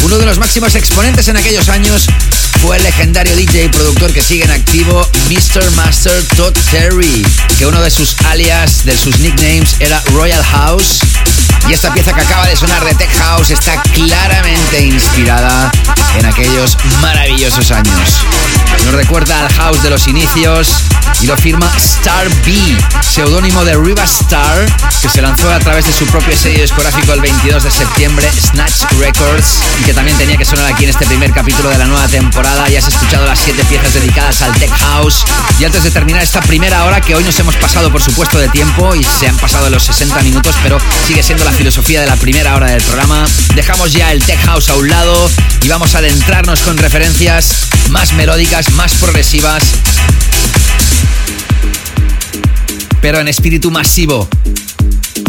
[0.04, 2.08] Uno de los máximos exponentes en aquellos años
[2.62, 5.72] fue el legendario DJ y productor que sigue en activo, Mr.
[5.72, 7.26] Master Todd Terry,
[7.58, 11.00] que uno de sus alias, de sus nicknames, era Royal House.
[11.68, 15.72] Y esta pieza que acaba de sonar de Tech House está claramente inspirada
[16.18, 18.26] en aquellos maravillosos años.
[18.86, 20.86] Nos recuerda al house de los inicios
[21.22, 24.66] y lo firma Star B, seudónimo de Riva Star,
[25.02, 28.84] que se lanzó a través de su propio sello discográfico el 22 de septiembre, Snatch
[29.00, 32.08] Records, y que también tenía que sonar aquí en este primer capítulo de la nueva
[32.08, 32.68] temporada.
[32.70, 35.26] Ya has escuchado las siete piezas dedicadas al Tech House.
[35.60, 38.50] Y antes de terminar esta primera hora, que hoy nos hemos pasado por supuesto de
[38.50, 42.16] tiempo y se han pasado los 60 minutos, pero sigue siendo la filosofía de la
[42.16, 45.30] primera hora del programa, dejamos ya el Tech House a un lado
[45.64, 49.64] y vamos a adentrarnos con referencias más melódicas, más progresivas
[53.02, 54.30] pero en espíritu masivo.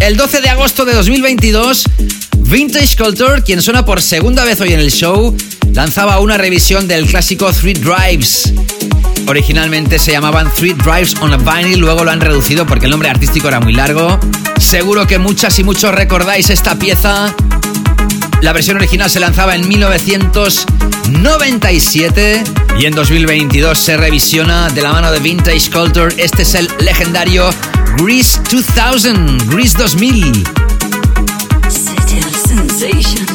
[0.01, 1.85] El 12 de agosto de 2022,
[2.39, 5.35] Vintage Culture, quien suena por segunda vez hoy en el show,
[5.73, 8.53] lanzaba una revisión del clásico Three Drives.
[9.27, 13.09] Originalmente se llamaban Three Drives on a Vinyl, luego lo han reducido porque el nombre
[13.09, 14.21] artístico era muy largo.
[14.59, 17.35] Seguro que muchas y muchos recordáis esta pieza.
[18.41, 22.45] La versión original se lanzaba en 1997
[22.79, 26.13] y en 2022 se revisiona de la mano de Vintage Culture.
[26.19, 27.49] Este es el legendario
[27.99, 30.45] Grease 2000, Grease 2000.
[32.69, 33.32] sensations.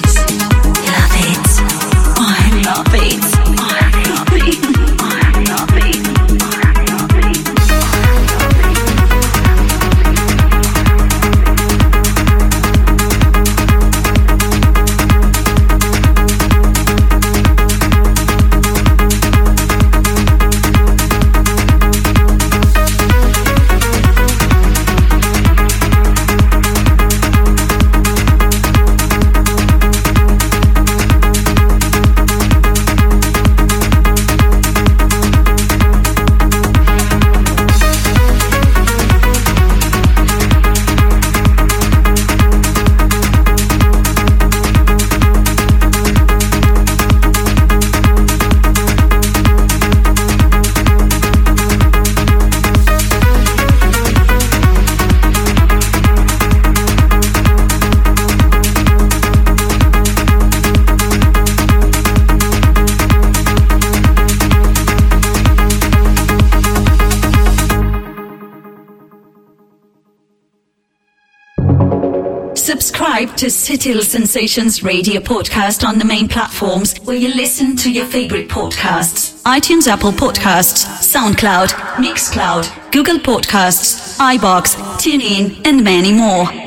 [73.48, 78.50] To Sitil Sensations Radio podcast on the main platforms where you listen to your favorite
[78.50, 86.67] podcasts iTunes, Apple Podcasts, SoundCloud, Mixcloud, Google Podcasts, iBox, TuneIn, and many more.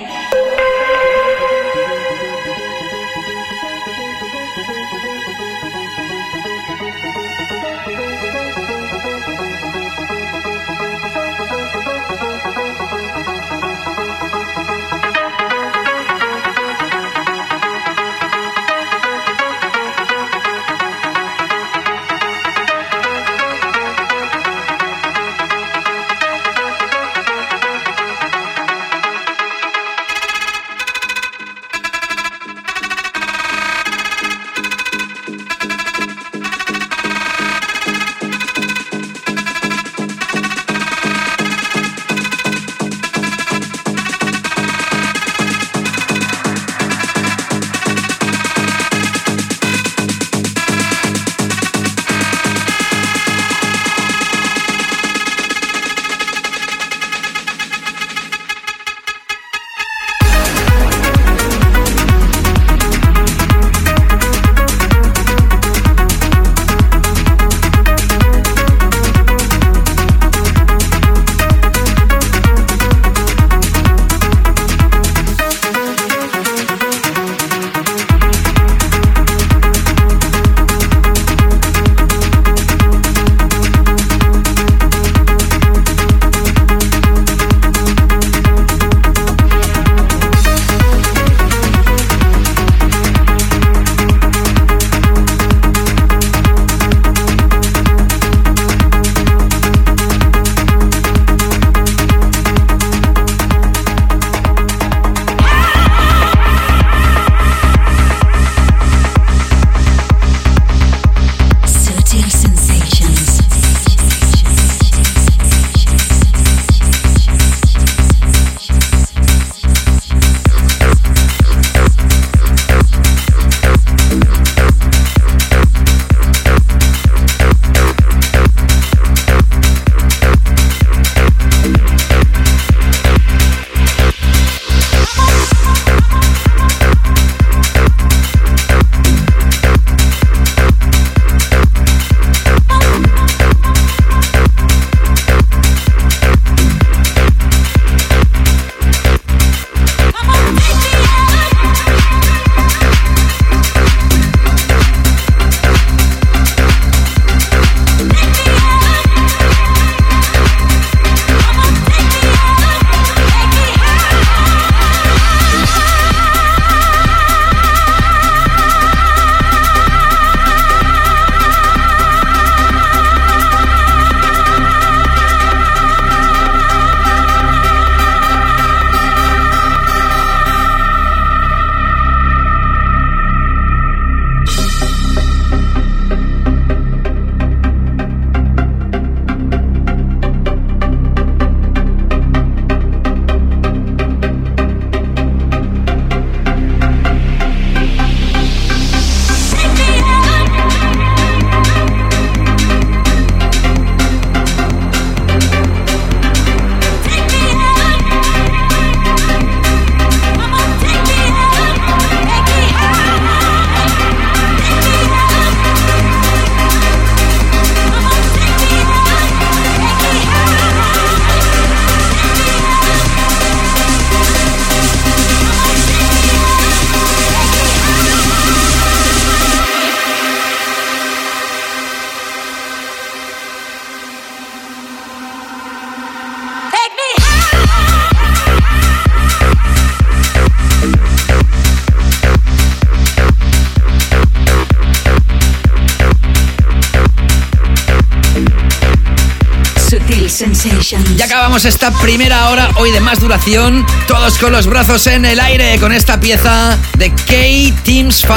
[251.17, 255.39] Ya acabamos esta primera hora hoy de más duración, todos con los brazos en el
[255.39, 258.33] aire con esta pieza de K Teams 5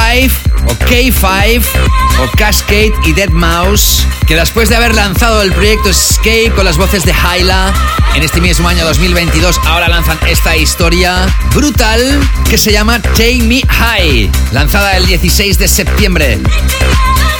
[0.68, 1.64] o K5
[2.20, 6.76] o Cascade y Dead Mouse, que después de haber lanzado el proyecto Escape con las
[6.76, 7.74] voces de Hyla
[8.16, 11.26] en este mismo año 2022, ahora lanzan esta historia
[11.56, 12.20] brutal
[12.50, 16.40] que se llama Take Me High, lanzada el 16 de septiembre.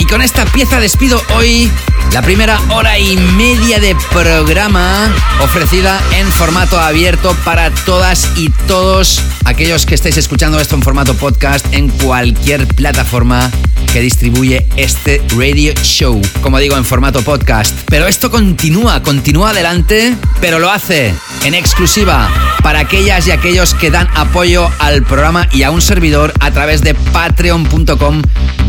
[0.04, 1.72] Y con esta pieza despido hoy
[2.12, 5.10] la primera hora y media de programa
[5.42, 11.14] ofrecida en formato abierto para todas y todos aquellos que estéis escuchando esto en formato
[11.14, 13.50] podcast en cualquier plataforma
[13.94, 17.74] que distribuye este radio show, como digo, en formato podcast.
[17.86, 21.14] Pero esto continúa, continúa adelante, pero lo hace
[21.46, 22.30] en exclusiva
[22.62, 26.82] para aquellas y aquellos que dan apoyo al programa y a un servidor a través
[26.82, 28.22] de patreon.com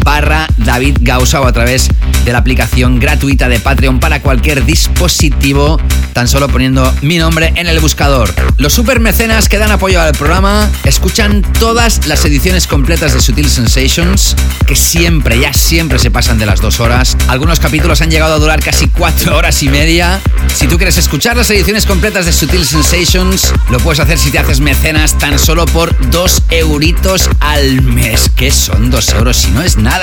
[0.04, 1.88] barra David Gausa o a través
[2.24, 5.80] de la aplicación gratuita de Patreon para cualquier dispositivo,
[6.12, 8.32] tan solo poniendo mi nombre en el buscador.
[8.56, 13.50] Los super mecenas que dan apoyo al programa escuchan todas las ediciones completas de Sutil
[13.50, 14.36] Sensations,
[14.66, 17.16] que siempre, ya siempre se pasan de las dos horas.
[17.28, 20.20] Algunos capítulos han llegado a durar casi cuatro horas y media.
[20.54, 24.38] Si tú quieres escuchar las ediciones completas de Sutil Sensations, lo puedes hacer si te
[24.38, 29.62] haces mecenas tan solo por dos euritos al mes, que son dos euros si no
[29.62, 29.93] es nada.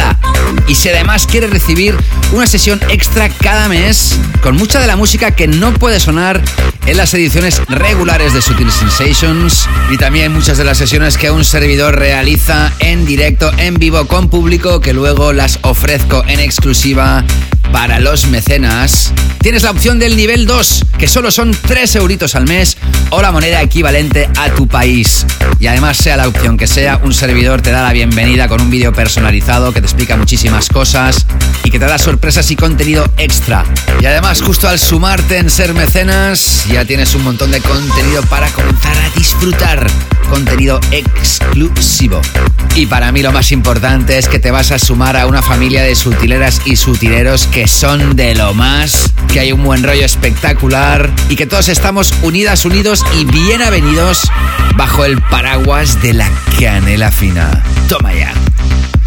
[0.68, 1.98] Y si además quieres recibir
[2.32, 6.42] una sesión extra cada mes con mucha de la música que no puede sonar
[6.86, 11.44] en las ediciones regulares de Sutil Sensations y también muchas de las sesiones que un
[11.44, 17.24] servidor realiza en directo, en vivo, con público, que luego las ofrezco en exclusiva
[17.72, 19.14] para los mecenas.
[19.42, 22.78] Tienes la opción del nivel 2, que solo son 3 euritos al mes
[23.10, 25.26] o la moneda equivalente a tu país.
[25.60, 28.70] Y además, sea la opción que sea, un servidor te da la bienvenida con un
[28.70, 31.26] vídeo personalizado que te explica muchísimas cosas
[31.64, 33.66] y que te da sorpresas y contenido extra.
[34.00, 38.50] Y además, justo al sumarte en ser mecenas, ya tienes un montón de contenido para
[38.52, 39.88] comenzar a disfrutar.
[40.30, 42.22] Contenido exclusivo.
[42.76, 45.84] Y para mí lo más importante es que te vas a sumar a una familia
[45.84, 51.10] de sutileras y sutileros que son de lo más, que hay un buen rollo espectacular
[51.28, 54.22] y que todos estamos unidas, unidos y bien avenidos
[54.78, 56.30] bajo el paraguas de la
[56.60, 57.64] canela fina.
[57.90, 58.34] Toma ya.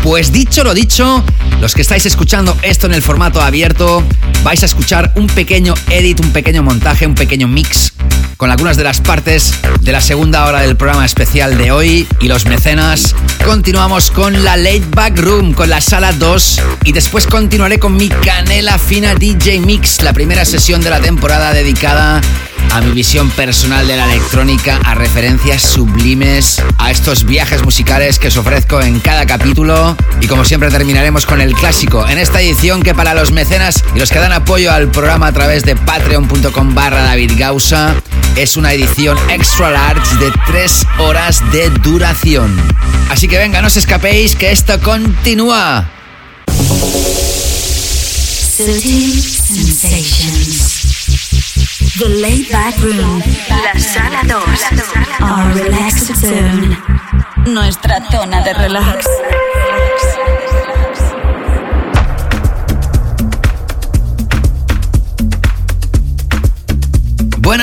[0.04, 1.24] Pues dicho lo dicho,
[1.62, 4.04] los que estáis escuchando esto en el formato abierto,
[4.42, 7.94] vais a escuchar un pequeño edit, un pequeño montaje, un pequeño mix
[8.36, 12.28] con algunas de las partes de la segunda hora del programa especial de hoy y
[12.28, 13.14] los mecenas.
[13.46, 18.10] Continuamos con la Late Back Room, con la sala 2 y después continuaré con mi
[18.10, 22.20] Canela Fina DJ Mix, la primera sesión de la temporada dedicada
[22.74, 28.28] a mi visión personal de la electrónica, a referencias sublimes, a estos viajes musicales que
[28.28, 29.93] os ofrezco en cada capítulo.
[30.20, 33.98] Y como siempre terminaremos con el clásico en esta edición que para los mecenas y
[33.98, 37.94] los que dan apoyo al programa a través de patreon.com barra David Gausa
[38.36, 42.56] es una edición extra large de 3 horas de duración.
[43.10, 45.88] Así que venga, no os escapéis que esto continúa.
[51.98, 53.22] The Laid Back Room.
[53.48, 54.42] La sala 2.
[55.20, 56.76] Our Relaxed Zone.
[57.46, 59.06] Nuestra zona de relax.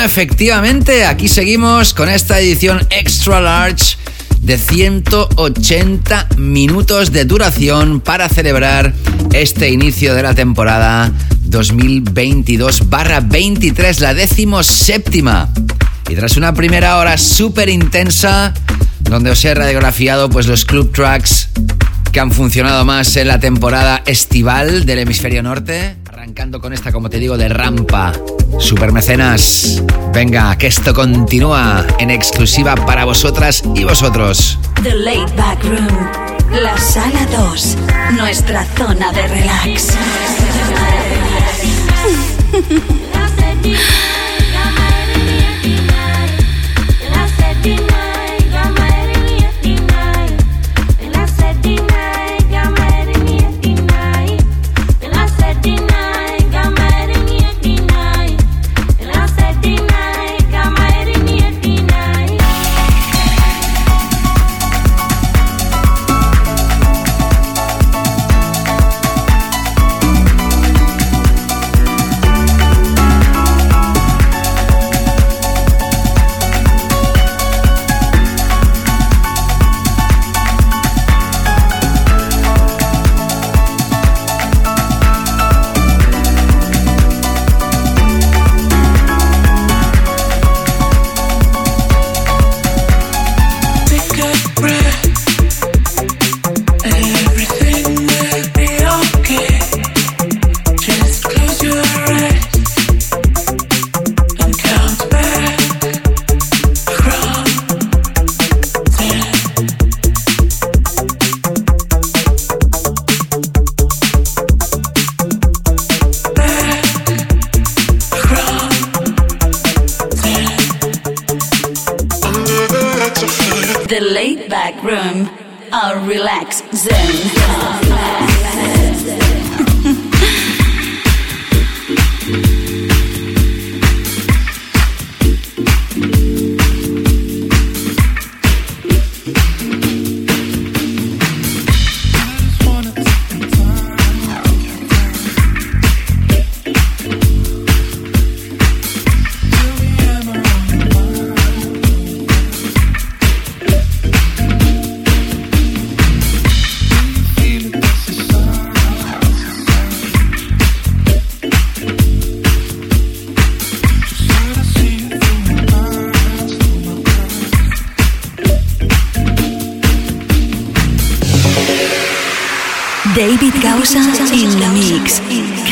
[0.03, 3.97] Efectivamente, aquí seguimos con esta edición extra large
[4.41, 8.95] de 180 minutos de duración para celebrar
[9.31, 11.11] este inicio de la temporada
[11.47, 15.53] 2022-23, la décimo séptima.
[16.09, 18.55] Y tras una primera hora súper intensa,
[19.01, 21.49] donde os he radiografiado pues, los club tracks
[22.11, 27.11] que han funcionado más en la temporada estival del hemisferio norte, arrancando con esta, como
[27.11, 28.13] te digo, de rampa.
[28.61, 29.83] Super mecenas,
[30.13, 34.59] venga, que esto continúa en exclusiva para vosotras y vosotros.
[34.83, 35.87] The Laid Back Room.
[36.61, 37.77] La sala 2.
[38.17, 39.87] Nuestra zona de relax.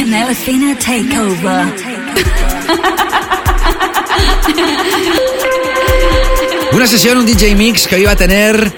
[6.73, 8.73] Una sesión, un DJ Mix que iba a tener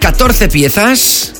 [0.00, 1.34] 14 piezas.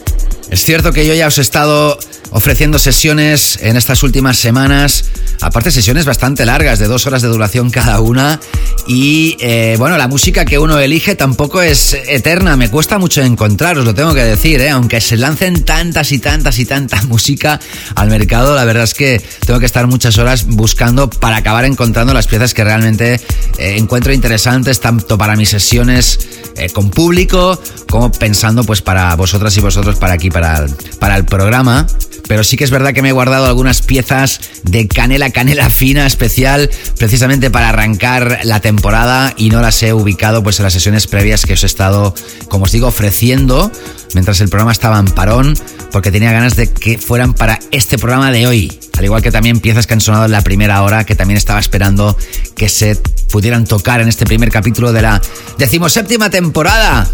[0.51, 1.99] Es cierto que yo ya os he estado
[2.31, 5.05] ofreciendo sesiones en estas últimas semanas
[5.41, 8.41] Aparte sesiones bastante largas, de dos horas de duración cada una.
[8.87, 13.79] Y eh, bueno, la música que uno elige tampoco es eterna, me cuesta mucho encontrar,
[13.79, 14.71] os lo tengo que decir, ¿eh?
[14.71, 17.59] aunque se lancen tantas y tantas y tanta música
[17.97, 22.15] al mercado, la verdad es que tengo que estar muchas horas buscando para acabar encontrando
[22.15, 23.15] las piezas que realmente
[23.59, 26.21] eh, encuentro interesantes, tanto para mis sesiones
[26.57, 27.61] eh, con público,
[27.91, 30.67] como pensando pues para vosotras y vosotros para aquí, para
[31.01, 31.87] para el programa
[32.27, 36.07] pero sí que es verdad que me he guardado algunas piezas de canela, canela fina
[36.07, 41.07] especial, precisamente para arrancar la temporada y no las he ubicado pues en las sesiones
[41.07, 42.15] previas que os he estado,
[42.49, 43.71] como os digo, ofreciendo
[44.15, 45.55] mientras el programa estaba en parón,
[45.93, 48.81] porque tenía ganas de que fueran para este programa de hoy.
[48.97, 51.61] Al igual que también piezas que han sonado en la primera hora, que también estaba
[51.61, 52.17] esperando
[52.55, 52.97] que se
[53.31, 55.21] pudieran tocar en este primer capítulo de la
[55.59, 57.07] decimoséptima temporada.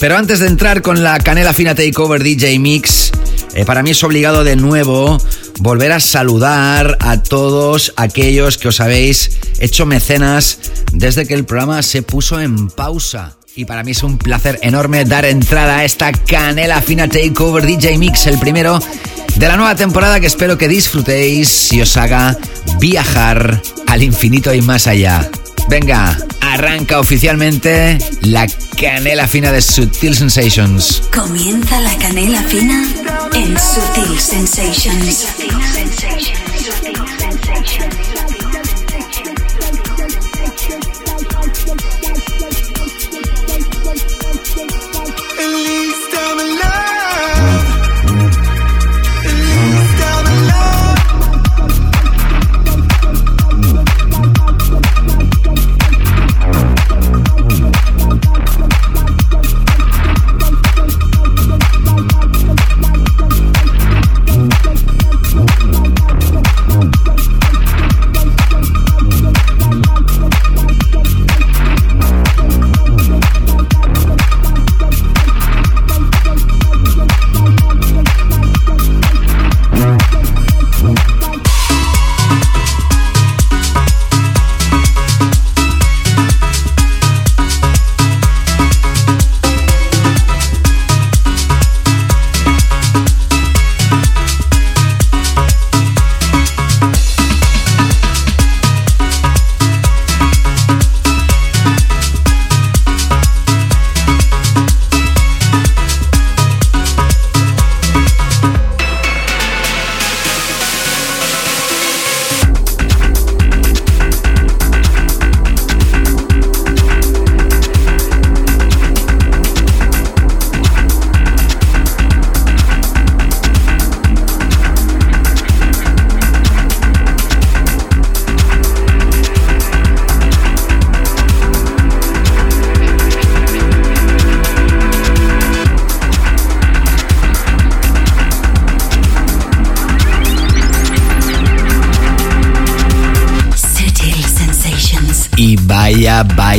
[0.00, 3.12] Pero antes de entrar con la Canela Fina Takeover DJ Mix,
[3.54, 5.18] eh, para mí es obligado de nuevo
[5.58, 10.58] volver a saludar a todos aquellos que os habéis hecho mecenas
[10.90, 13.36] desde que el programa se puso en pausa.
[13.54, 17.98] Y para mí es un placer enorme dar entrada a esta Canela Fina Takeover DJ
[17.98, 18.80] Mix, el primero
[19.36, 22.38] de la nueva temporada que espero que disfrutéis y os haga
[22.78, 25.28] viajar al infinito y más allá.
[25.70, 31.00] Venga, arranca oficialmente la canela fina de Sutil Sensations.
[31.14, 32.88] Comienza la canela fina
[33.34, 35.28] en Sutil Sensations.
[37.48, 37.99] Vaya,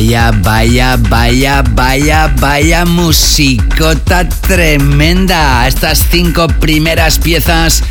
[0.02, 5.68] vaya, vaya, vaya, vaya, vaya musicota tremenda.
[5.68, 7.84] Estas cinco primeras piezas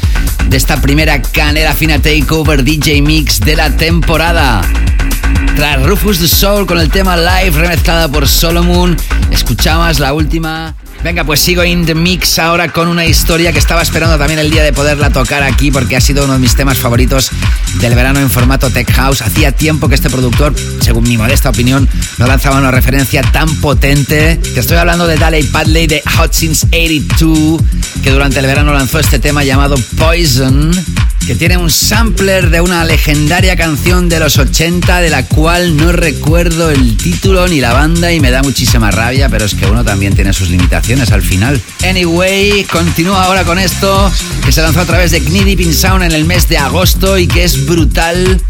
[0.50, 4.62] de esta primera canera fina takeover DJ Mix de la temporada.
[5.56, 8.98] Tras Rufus the Soul con el tema live remezclada por Solomon,
[9.32, 13.82] escuchabas la última Venga, pues sigo in the mix ahora con una historia que estaba
[13.82, 16.78] esperando también el día de poderla tocar aquí porque ha sido uno de mis temas
[16.78, 17.32] favoritos
[17.80, 19.22] del verano en formato Tech House.
[19.22, 21.88] Hacía tiempo que este productor, según mi modesta opinión,
[22.18, 24.38] no lanzaba una referencia tan potente.
[24.38, 27.62] Te estoy hablando de Daley Padley de Hot Since 82,
[28.04, 30.72] que durante el verano lanzó este tema llamado Poison
[31.32, 35.94] que tiene un sampler de una legendaria canción de los 80 de la cual no
[35.94, 39.82] recuerdo el título ni la banda y me da muchísima rabia, pero es que uno
[39.86, 41.62] también tiene sus limitaciones al final.
[41.90, 44.12] Anyway, continúa ahora con esto
[44.44, 47.28] que se lanzó a través de Knee Deep Sound en el mes de agosto y
[47.28, 48.42] que es brutal.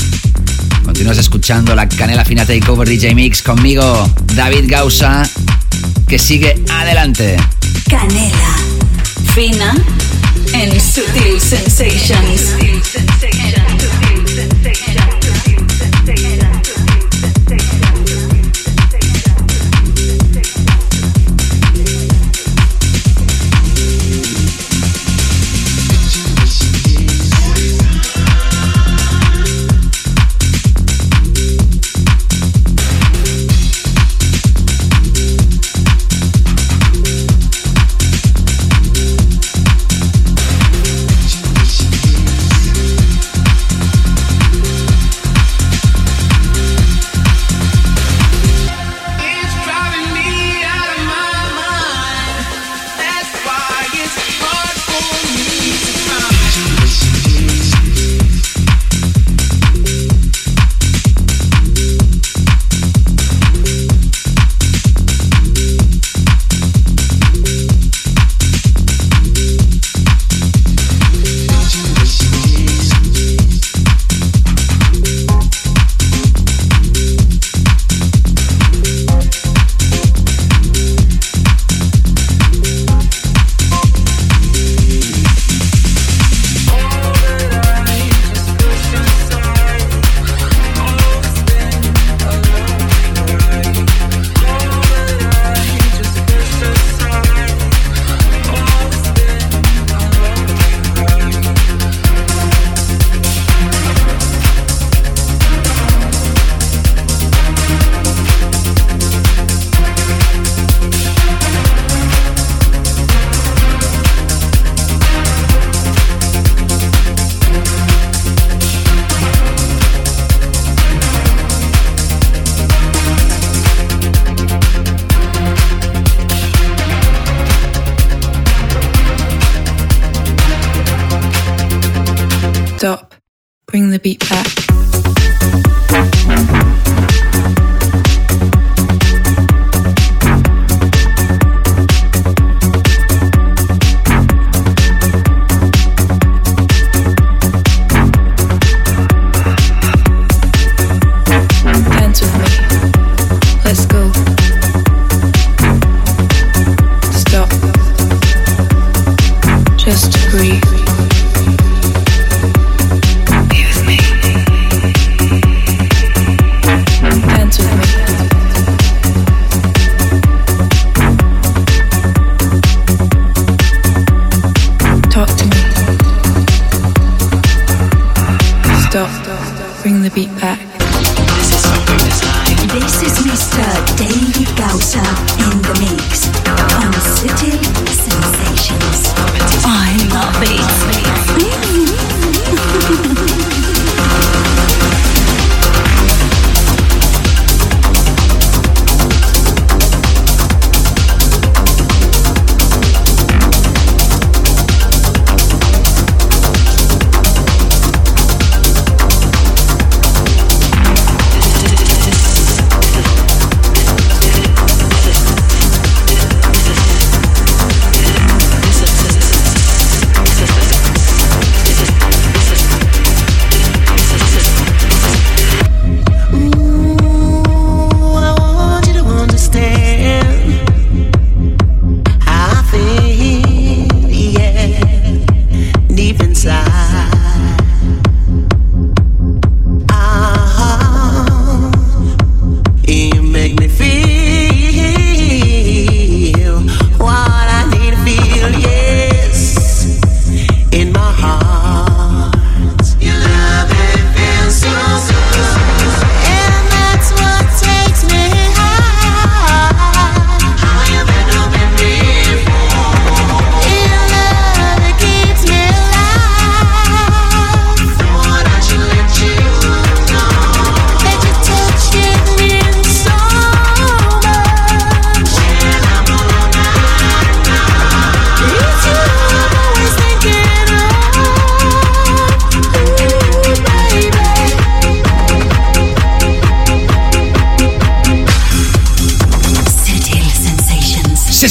[0.84, 5.22] Continúas escuchando la Canela Fina Takeover DJ Mix conmigo, David Gausa,
[6.08, 7.38] que sigue adelante.
[7.88, 8.56] Canela
[9.36, 9.76] Fina
[10.53, 13.01] and Sutil Sensations.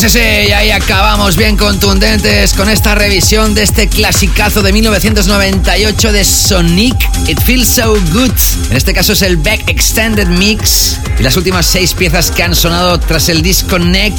[0.00, 0.18] Sí, sí,
[0.48, 6.96] y ahí acabamos bien contundentes con esta revisión de este clasicazo de 1998 de Sonic,
[7.28, 8.32] It Feels So Good.
[8.70, 12.54] En este caso es el Back Extended Mix y las últimas seis piezas que han
[12.54, 14.16] sonado tras el Disconnect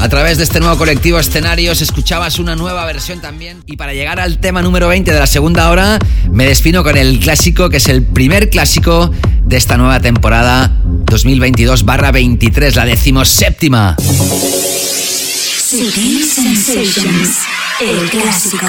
[0.00, 1.80] a través de este nuevo colectivo escenarios.
[1.80, 3.62] Escuchabas una nueva versión también.
[3.66, 6.00] Y para llegar al tema número 20 de la segunda hora,
[6.32, 9.12] me despino con el clásico que es el primer clásico
[9.44, 10.72] de esta nueva temporada
[11.06, 13.94] 2022-23, la decimoséptima.
[15.70, 17.46] Sutil Sensations,
[17.78, 18.66] el clásico.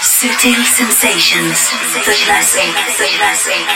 [0.00, 3.66] Sutil Sensations, the classic, the classic.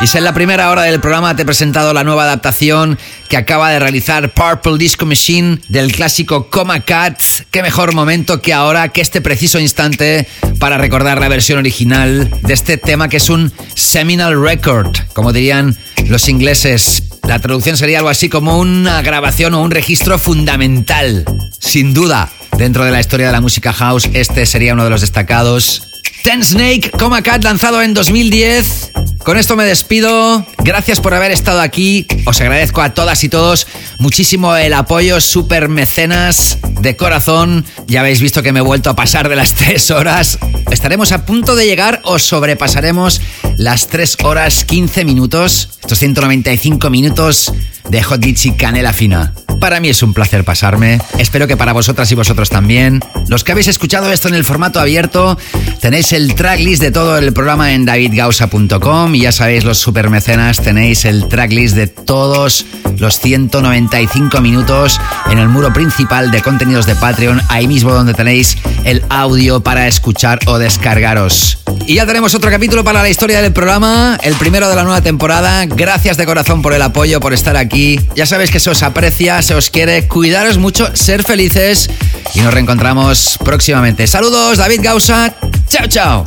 [0.00, 2.98] Y si en la primera hora del programa te he presentado la nueva adaptación
[3.28, 7.18] que acaba de realizar Purple Disco Machine del clásico Coma Cat.
[7.50, 12.52] Qué mejor momento que ahora, que este preciso instante, para recordar la versión original de
[12.52, 15.76] este tema que es un seminal record, como dirían
[16.08, 17.04] los ingleses.
[17.26, 21.24] La traducción sería algo así como una grabación o un registro fundamental.
[21.58, 25.00] Sin duda, dentro de la historia de la música house, este sería uno de los
[25.00, 25.93] destacados.
[26.22, 28.92] Ten Snake, Coma Cat, lanzado en 2010.
[29.24, 30.46] Con esto me despido.
[30.58, 32.06] Gracias por haber estado aquí.
[32.26, 33.66] Os agradezco a todas y todos
[33.98, 37.64] muchísimo el apoyo, super mecenas de corazón.
[37.86, 40.38] Ya habéis visto que me he vuelto a pasar de las tres horas.
[40.70, 43.20] Estaremos a punto de llegar o sobrepasaremos
[43.56, 45.70] las 3 horas 15 minutos.
[45.80, 47.52] Estos 195 minutos
[47.88, 49.32] de Hot Beats y Canela Fina.
[49.60, 51.00] Para mí es un placer pasarme.
[51.18, 53.00] Espero que para vosotras y vosotros también.
[53.28, 55.38] Los que habéis escuchado esto en el formato abierto,
[55.80, 61.04] tenéis el tracklist de todo el programa en davidgausa.com y ya sabéis, los supermecenas, tenéis
[61.04, 62.66] el tracklist de todos
[62.98, 65.00] los 195 minutos
[65.30, 69.88] en el muro principal de contenidos de Patreon, ahí mismo donde tenéis el audio para
[69.88, 71.58] escuchar o descargaros.
[71.86, 75.02] Y ya tenemos otro capítulo para la historia del programa, el primero de la nueva
[75.02, 75.66] temporada.
[75.66, 77.73] Gracias de corazón por el apoyo, por estar aquí.
[78.14, 80.06] Ya sabéis que se os aprecia, se os quiere.
[80.06, 81.90] Cuidaros mucho, ser felices
[82.34, 84.06] y nos reencontramos próximamente.
[84.06, 85.34] Saludos, David Gausa.
[85.68, 86.26] Chao, chao.